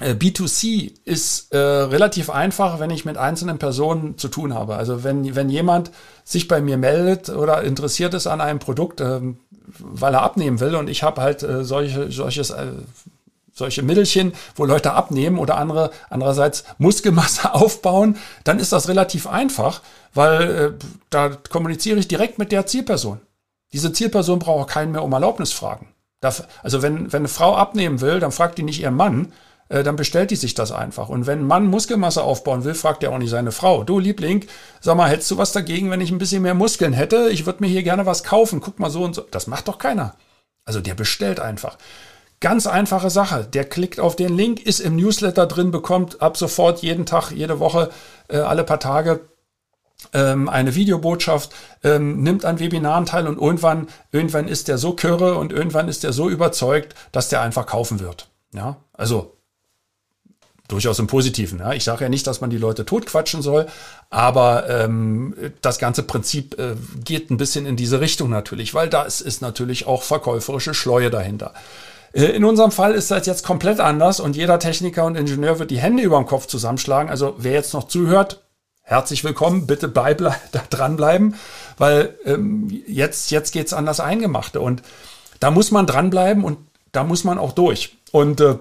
B2C 0.00 0.92
ist 1.04 1.52
äh, 1.52 1.58
relativ 1.58 2.28
einfach, 2.28 2.80
wenn 2.80 2.90
ich 2.90 3.06
mit 3.06 3.16
einzelnen 3.16 3.58
Personen 3.58 4.18
zu 4.18 4.28
tun 4.28 4.52
habe. 4.52 4.76
Also 4.76 5.04
wenn, 5.04 5.34
wenn 5.34 5.48
jemand 5.48 5.90
sich 6.22 6.48
bei 6.48 6.60
mir 6.60 6.76
meldet 6.76 7.30
oder 7.30 7.62
interessiert 7.62 8.12
ist 8.12 8.26
an 8.26 8.42
einem 8.42 8.58
Produkt, 8.58 9.00
äh, 9.00 9.20
weil 9.78 10.14
er 10.14 10.22
abnehmen 10.22 10.60
will 10.60 10.74
und 10.74 10.90
ich 10.90 11.02
habe 11.02 11.22
halt 11.22 11.42
äh, 11.42 11.64
solche, 11.64 12.12
solches, 12.12 12.50
äh, 12.50 12.66
solche 13.54 13.82
Mittelchen, 13.82 14.34
wo 14.54 14.66
Leute 14.66 14.92
abnehmen 14.92 15.38
oder 15.38 15.56
andere 15.56 15.90
andererseits 16.10 16.64
Muskelmasse 16.76 17.54
aufbauen, 17.54 18.18
dann 18.44 18.58
ist 18.58 18.72
das 18.72 18.88
relativ 18.88 19.26
einfach, 19.26 19.80
weil 20.12 20.42
äh, 20.42 20.72
da 21.08 21.30
kommuniziere 21.30 21.98
ich 21.98 22.06
direkt 22.06 22.38
mit 22.38 22.52
der 22.52 22.66
Zielperson. 22.66 23.20
Diese 23.72 23.92
Zielperson 23.92 24.40
braucht 24.40 24.68
keinen 24.68 24.92
mehr 24.92 25.02
um 25.02 25.12
Erlaubnis 25.12 25.52
fragen. 25.52 25.88
Also 26.62 26.82
wenn, 26.82 27.12
wenn 27.12 27.20
eine 27.20 27.28
Frau 27.28 27.54
abnehmen 27.54 28.00
will, 28.00 28.20
dann 28.20 28.32
fragt 28.32 28.58
die 28.58 28.62
nicht 28.62 28.80
ihren 28.80 28.96
Mann, 28.96 29.26
äh, 29.26 29.30
dann 29.68 29.96
bestellt 29.96 30.30
die 30.30 30.36
sich 30.36 30.54
das 30.54 30.72
einfach. 30.72 31.08
Und 31.08 31.26
wenn 31.26 31.40
ein 31.40 31.46
Mann 31.46 31.66
Muskelmasse 31.66 32.22
aufbauen 32.22 32.64
will, 32.64 32.74
fragt 32.74 33.02
er 33.02 33.12
auch 33.12 33.18
nicht 33.18 33.30
seine 33.30 33.52
Frau. 33.52 33.84
Du 33.84 33.98
Liebling, 33.98 34.44
sag 34.80 34.96
mal, 34.96 35.10
hättest 35.10 35.30
du 35.30 35.38
was 35.38 35.52
dagegen, 35.52 35.90
wenn 35.90 36.00
ich 36.00 36.10
ein 36.10 36.18
bisschen 36.18 36.42
mehr 36.42 36.54
Muskeln 36.54 36.92
hätte? 36.92 37.28
Ich 37.30 37.46
würde 37.46 37.62
mir 37.64 37.68
hier 37.68 37.82
gerne 37.82 38.06
was 38.06 38.22
kaufen. 38.24 38.60
Guck 38.60 38.78
mal 38.78 38.90
so 38.90 39.02
und 39.02 39.14
so. 39.14 39.22
Das 39.30 39.46
macht 39.46 39.68
doch 39.68 39.78
keiner. 39.78 40.14
Also 40.64 40.80
der 40.80 40.94
bestellt 40.94 41.40
einfach. 41.40 41.78
Ganz 42.40 42.66
einfache 42.66 43.10
Sache. 43.10 43.44
Der 43.44 43.64
klickt 43.64 43.98
auf 43.98 44.14
den 44.14 44.36
Link, 44.36 44.60
ist 44.60 44.80
im 44.80 44.96
Newsletter 44.96 45.46
drin, 45.46 45.70
bekommt 45.70 46.20
ab 46.20 46.36
sofort 46.36 46.82
jeden 46.82 47.06
Tag, 47.06 47.30
jede 47.30 47.60
Woche, 47.60 47.90
äh, 48.28 48.38
alle 48.38 48.62
paar 48.62 48.80
Tage 48.80 49.20
ähm, 50.12 50.48
eine 50.48 50.74
Videobotschaft, 50.74 51.54
ähm, 51.82 52.22
nimmt 52.22 52.44
an 52.44 52.60
Webinaren 52.60 53.06
teil 53.06 53.26
und 53.26 53.40
irgendwann, 53.40 53.88
irgendwann 54.12 54.48
ist 54.48 54.68
der 54.68 54.78
so 54.78 54.92
kürre 54.92 55.36
und 55.36 55.52
irgendwann 55.52 55.88
ist 55.88 56.04
der 56.04 56.12
so 56.12 56.28
überzeugt, 56.28 56.94
dass 57.12 57.30
der 57.30 57.40
einfach 57.40 57.66
kaufen 57.66 58.00
wird. 58.00 58.28
Ja, 58.52 58.76
also 58.92 59.35
durchaus 60.68 60.98
im 60.98 61.06
Positiven. 61.06 61.60
Ja. 61.60 61.72
Ich 61.72 61.84
sage 61.84 62.04
ja 62.04 62.08
nicht, 62.08 62.26
dass 62.26 62.40
man 62.40 62.50
die 62.50 62.58
Leute 62.58 62.84
totquatschen 62.84 63.42
soll, 63.42 63.66
aber 64.10 64.68
ähm, 64.68 65.34
das 65.60 65.78
ganze 65.78 66.02
Prinzip 66.02 66.58
äh, 66.58 66.74
geht 67.04 67.30
ein 67.30 67.36
bisschen 67.36 67.66
in 67.66 67.76
diese 67.76 68.00
Richtung 68.00 68.30
natürlich, 68.30 68.74
weil 68.74 68.88
da 68.88 69.02
ist, 69.02 69.40
natürlich 69.40 69.86
auch 69.86 70.02
verkäuferische 70.02 70.74
Schleue 70.74 71.10
dahinter. 71.10 71.52
Äh, 72.12 72.26
in 72.26 72.44
unserem 72.44 72.72
Fall 72.72 72.94
ist 72.94 73.10
das 73.10 73.26
jetzt 73.26 73.44
komplett 73.44 73.80
anders 73.80 74.20
und 74.20 74.36
jeder 74.36 74.58
Techniker 74.58 75.04
und 75.04 75.16
Ingenieur 75.16 75.58
wird 75.58 75.70
die 75.70 75.78
Hände 75.78 76.02
über 76.02 76.16
dem 76.16 76.26
Kopf 76.26 76.46
zusammenschlagen. 76.46 77.10
Also 77.10 77.34
wer 77.38 77.52
jetzt 77.52 77.74
noch 77.74 77.88
zuhört, 77.88 78.42
herzlich 78.82 79.24
willkommen, 79.24 79.66
bitte 79.66 79.88
bei, 79.88 80.14
da 80.14 80.34
dranbleiben, 80.70 81.36
weil 81.78 82.16
ähm, 82.24 82.82
jetzt, 82.86 83.30
jetzt 83.30 83.52
geht's 83.52 83.72
an 83.72 83.86
das 83.86 84.00
Eingemachte 84.00 84.60
und 84.60 84.82
da 85.40 85.50
muss 85.50 85.70
man 85.70 85.86
dranbleiben 85.86 86.44
und 86.44 86.58
da 86.92 87.04
muss 87.04 87.24
man 87.24 87.38
auch 87.38 87.52
durch. 87.52 87.96
Und 88.10 88.40
äh, 88.40 88.56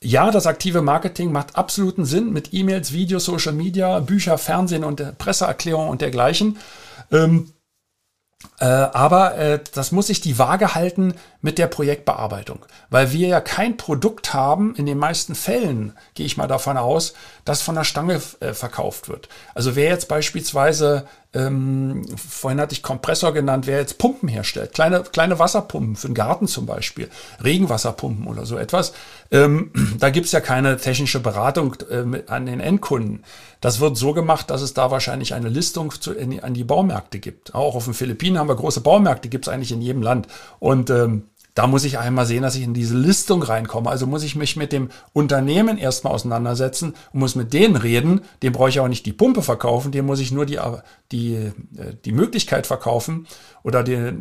ja, 0.00 0.30
das 0.30 0.46
aktive 0.46 0.82
Marketing 0.82 1.32
macht 1.32 1.56
absoluten 1.56 2.04
Sinn 2.04 2.32
mit 2.32 2.52
E-Mails, 2.52 2.92
Videos, 2.92 3.24
Social 3.24 3.52
Media, 3.52 4.00
Bücher, 4.00 4.38
Fernsehen 4.38 4.84
und 4.84 5.18
Presseerklärungen 5.18 5.90
und 5.90 6.00
dergleichen. 6.02 6.58
Ähm, 7.10 7.52
äh, 8.60 8.66
aber 8.66 9.36
äh, 9.36 9.60
das 9.74 9.92
muss 9.92 10.08
sich 10.08 10.20
die 10.20 10.38
Waage 10.38 10.74
halten 10.74 11.14
mit 11.44 11.58
der 11.58 11.66
Projektbearbeitung, 11.66 12.60
weil 12.88 13.12
wir 13.12 13.28
ja 13.28 13.40
kein 13.42 13.76
Produkt 13.76 14.32
haben, 14.32 14.74
in 14.76 14.86
den 14.86 14.96
meisten 14.96 15.34
Fällen 15.34 15.92
gehe 16.14 16.24
ich 16.24 16.38
mal 16.38 16.46
davon 16.46 16.78
aus, 16.78 17.12
das 17.44 17.60
von 17.60 17.74
der 17.74 17.84
Stange 17.84 18.18
äh, 18.40 18.54
verkauft 18.54 19.10
wird. 19.10 19.28
Also 19.54 19.76
wer 19.76 19.90
jetzt 19.90 20.08
beispielsweise 20.08 21.06
ähm, 21.34 22.06
vorhin 22.16 22.60
hatte 22.60 22.72
ich 22.72 22.82
Kompressor 22.82 23.34
genannt, 23.34 23.66
wer 23.66 23.78
jetzt 23.78 23.98
Pumpen 23.98 24.28
herstellt, 24.28 24.72
kleine, 24.72 25.02
kleine 25.02 25.38
Wasserpumpen 25.38 25.96
für 25.96 26.06
den 26.06 26.14
Garten 26.14 26.46
zum 26.46 26.64
Beispiel, 26.64 27.10
Regenwasserpumpen 27.42 28.26
oder 28.26 28.46
so 28.46 28.56
etwas, 28.56 28.94
ähm, 29.30 29.70
da 29.98 30.10
gibt's 30.10 30.32
ja 30.32 30.40
keine 30.40 30.76
technische 30.78 31.20
Beratung 31.20 31.76
äh, 31.90 32.22
an 32.28 32.46
den 32.46 32.60
Endkunden. 32.60 33.24
Das 33.60 33.80
wird 33.80 33.96
so 33.96 34.12
gemacht, 34.12 34.50
dass 34.50 34.62
es 34.62 34.74
da 34.74 34.90
wahrscheinlich 34.90 35.34
eine 35.34 35.48
Listung 35.48 35.90
zu, 35.90 36.12
in, 36.12 36.42
an 36.42 36.54
die 36.54 36.64
Baumärkte 36.64 37.18
gibt. 37.18 37.54
Auch 37.54 37.74
auf 37.74 37.84
den 37.84 37.94
Philippinen 37.94 38.38
haben 38.38 38.48
wir 38.48 38.56
große 38.56 38.80
Baumärkte, 38.80 39.28
gibt's 39.28 39.48
eigentlich 39.48 39.72
in 39.72 39.82
jedem 39.82 40.02
Land. 40.02 40.28
Und 40.60 40.90
ähm, 40.90 41.24
da 41.54 41.68
muss 41.68 41.84
ich 41.84 41.98
einmal 41.98 42.26
sehen, 42.26 42.42
dass 42.42 42.56
ich 42.56 42.64
in 42.64 42.74
diese 42.74 42.96
Listung 42.96 43.42
reinkomme. 43.42 43.88
Also 43.88 44.08
muss 44.08 44.24
ich 44.24 44.34
mich 44.34 44.56
mit 44.56 44.72
dem 44.72 44.90
Unternehmen 45.12 45.78
erstmal 45.78 46.12
auseinandersetzen 46.12 46.94
und 47.12 47.20
muss 47.20 47.36
mit 47.36 47.52
denen 47.52 47.76
reden. 47.76 48.22
Dem 48.42 48.52
brauche 48.52 48.70
ich 48.70 48.80
auch 48.80 48.88
nicht 48.88 49.06
die 49.06 49.12
Pumpe 49.12 49.40
verkaufen, 49.40 49.92
dem 49.92 50.04
muss 50.04 50.18
ich 50.18 50.32
nur 50.32 50.46
die, 50.46 50.58
die, 51.12 51.34
äh, 51.34 51.52
die 52.04 52.12
Möglichkeit 52.12 52.66
verkaufen 52.66 53.28
oder 53.62 53.84
die, 53.84 54.12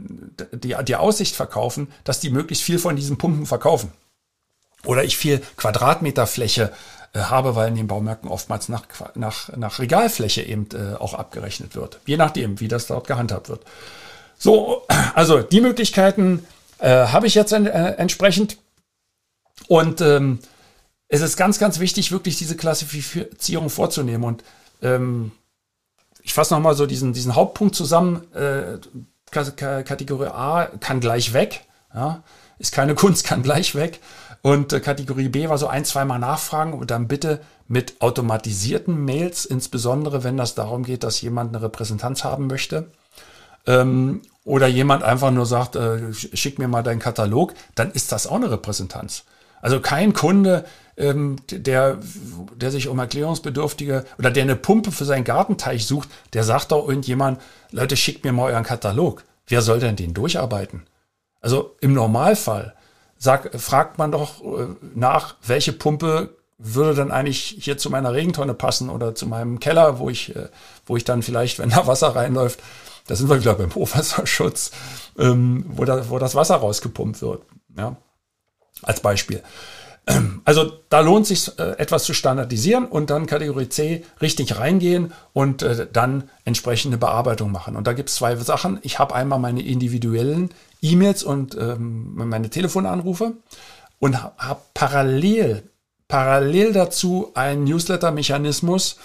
die, 0.52 0.76
die 0.84 0.96
Aussicht 0.96 1.36
verkaufen, 1.36 1.88
dass 2.04 2.20
die 2.20 2.30
möglichst 2.30 2.64
viel 2.64 2.78
von 2.78 2.96
diesen 2.96 3.18
Pumpen 3.18 3.48
verkaufen. 3.48 3.92
Oder 4.86 5.04
ich 5.04 5.18
viel 5.18 5.42
Quadratmeter 5.58 6.28
Fläche 6.28 6.72
äh, 7.14 7.20
habe, 7.20 7.56
weil 7.56 7.70
in 7.70 7.76
den 7.76 7.88
Baumärkten 7.88 8.30
oftmals 8.30 8.70
nach, 8.70 8.86
nach, 9.16 9.56
nach 9.58 9.80
Regalfläche 9.80 10.44
eben 10.44 10.68
äh, 10.74 10.98
auch 10.98 11.16
abgerechnet 11.16 11.76
wird. 11.76 12.00
Je 12.06 12.18
nachdem, 12.18 12.60
wie 12.60 12.68
das 12.68 12.86
dort 12.86 13.08
gehandhabt 13.08 13.50
wird. 13.50 13.62
So, 14.38 14.84
also 15.16 15.42
die 15.42 15.62
Möglichkeiten 15.62 16.46
äh, 16.84 17.08
Habe 17.08 17.28
ich 17.28 17.36
jetzt 17.36 17.54
äh, 17.54 17.96
entsprechend. 17.98 18.58
Und 19.68 20.02
ähm, 20.02 20.40
es 21.08 21.22
ist 21.22 21.38
ganz, 21.38 21.58
ganz 21.58 21.80
wichtig, 21.80 22.12
wirklich 22.12 22.38
diese 22.38 22.58
Klassifizierung 22.58 23.70
vorzunehmen. 23.70 24.26
Und 24.26 24.44
ähm, 24.82 25.32
ich 26.22 26.34
fasse 26.34 26.54
nochmal 26.54 26.76
so 26.76 26.86
diesen, 26.86 27.14
diesen 27.14 27.36
Hauptpunkt 27.36 27.76
zusammen. 27.76 28.28
Äh, 28.34 28.80
Kategorie 29.32 30.28
A 30.28 30.66
kann 30.80 31.00
gleich 31.00 31.34
weg. 31.34 31.66
Ja, 31.94 32.22
ist 32.60 32.74
keine 32.74 32.96
Kunst, 32.96 33.26
kann 33.26 33.44
gleich 33.44 33.76
weg. 33.76 34.02
Und 34.42 34.74
äh, 34.74 34.82
Kategorie 34.82 35.30
B 35.30 35.48
war 35.48 35.58
so 35.58 35.68
ein, 35.68 35.86
zweimal 35.86 36.20
nachfragen 36.20 36.74
und 36.74 36.92
dann 36.92 37.08
bitte 37.08 37.40
mit 37.70 38.02
automatisierten 38.02 39.06
Mails, 39.06 39.46
insbesondere 39.46 40.26
wenn 40.26 40.36
das 40.36 40.54
darum 40.54 40.84
geht, 40.84 41.04
dass 41.04 41.22
jemand 41.22 41.56
eine 41.56 41.64
Repräsentanz 41.64 42.26
haben 42.26 42.48
möchte. 42.48 42.92
Ähm, 43.66 44.22
oder 44.46 44.68
jemand 44.68 45.04
einfach 45.04 45.32
nur 45.32 45.46
sagt, 45.46 45.76
äh, 45.76 46.14
schick 46.14 46.60
mir 46.60 46.68
mal 46.68 46.84
deinen 46.84 47.00
Katalog, 47.00 47.54
dann 47.76 47.92
ist 47.92 48.12
das 48.12 48.28
auch 48.28 48.36
eine 48.36 48.52
Repräsentanz. 48.52 49.24
Also 49.62 49.80
kein 49.80 50.14
Kunde, 50.14 50.66
ähm, 50.98 51.38
der, 51.50 51.98
der 52.56 52.72
sich 52.72 52.90
um 52.90 53.00
Erklärungsbedürftige 53.00 54.06
oder 54.20 54.32
der 54.32 54.44
eine 54.44 54.56
Pumpe 54.56 54.92
für 54.92 55.06
seinen 55.06 55.24
Gartenteich 55.24 55.86
sucht, 55.86 56.10
der 56.34 56.44
sagt 56.44 56.72
doch 56.72 56.88
irgendjemand, 56.88 57.42
Leute, 57.72 57.96
schickt 57.96 58.26
mir 58.26 58.34
mal 58.34 58.52
euren 58.52 58.64
Katalog. 58.64 59.24
Wer 59.48 59.62
soll 59.62 59.80
denn 59.80 59.96
den 59.96 60.14
durcharbeiten? 60.14 60.84
Also 61.42 61.76
im 61.80 61.94
Normalfall 61.94 62.74
sag, 63.18 63.58
fragt 63.60 63.98
man 63.98 64.12
doch 64.12 64.42
äh, 64.44 64.68
nach, 64.94 65.36
welche 65.46 65.72
Pumpe 65.74 66.36
würde 66.58 66.96
dann 66.96 67.12
eigentlich 67.12 67.58
hier 67.60 67.78
zu 67.78 67.90
meiner 67.90 68.14
Regentonne 68.14 68.54
passen 68.54 68.90
oder 68.90 69.16
zu 69.16 69.28
meinem 69.28 69.60
Keller, 69.60 70.00
wo 70.00 70.10
ich, 70.10 70.36
äh, 70.36 70.50
wo 70.86 70.98
ich 70.98 71.04
dann 71.04 71.24
vielleicht, 71.24 71.60
wenn 71.60 71.70
da 71.70 71.88
Wasser 71.88 72.16
reinläuft, 72.16 72.60
da 73.08 73.16
sind 73.16 73.30
wir 73.30 73.40
wieder 73.40 73.56
beim 73.56 73.74
Hochwasserschutz, 73.74 74.72
ähm, 75.18 75.66
wo, 75.70 75.86
da, 75.86 76.10
wo 76.10 76.20
das 76.20 76.36
Wasser 76.36 76.56
rausgepumpt 76.56 77.22
wird. 77.22 77.44
Ja? 77.78 77.98
Als 78.82 79.02
Beispiel. 79.02 79.44
Also 80.44 80.70
da 80.90 81.00
lohnt 81.00 81.26
sich 81.26 81.58
äh, 81.58 81.78
etwas 81.78 82.04
zu 82.04 82.14
standardisieren 82.14 82.86
und 82.86 83.10
dann 83.10 83.26
Kategorie 83.26 83.70
C 83.70 84.04
richtig 84.20 84.58
reingehen 84.60 85.14
und 85.32 85.62
äh, 85.62 85.88
dann 85.92 86.30
entsprechende 86.44 86.98
Bearbeitung 86.98 87.54
machen. 87.54 87.78
Und 87.78 87.88
da 87.88 87.94
gibt 87.94 88.10
es 88.10 88.16
zwei 88.16 88.36
Sachen. 88.36 88.80
Ich 88.82 89.00
habe 89.00 89.16
einmal 89.16 89.40
meine 89.40 89.62
individuellen 89.62 90.50
E-Mails 90.82 91.24
und 91.24 91.56
ähm, 91.56 92.16
meine 92.16 92.50
Telefonanrufe 92.50 93.38
und 94.00 94.22
habe 94.22 94.60
parallel 94.74 95.64
parallel 96.10 96.74
dazu 96.74 97.32
einen 97.34 97.64
Newsletter-Mechanismus, 97.64 98.98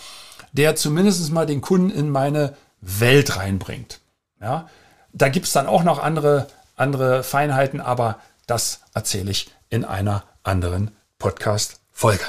der 0.52 0.76
zumindest 0.76 1.32
mal 1.32 1.46
den 1.46 1.60
Kunden 1.60 1.90
in 1.90 2.10
meine 2.10 2.54
Welt 2.80 3.36
reinbringt. 3.36 4.00
Ja, 4.40 4.68
da 5.12 5.28
gibt 5.28 5.46
es 5.46 5.52
dann 5.52 5.66
auch 5.66 5.82
noch 5.82 6.02
andere, 6.02 6.46
andere 6.76 7.22
Feinheiten, 7.22 7.80
aber 7.80 8.18
das 8.46 8.82
erzähle 8.94 9.30
ich 9.30 9.50
in 9.68 9.84
einer 9.84 10.24
anderen 10.42 10.92
Podcast-Folge. 11.18 12.24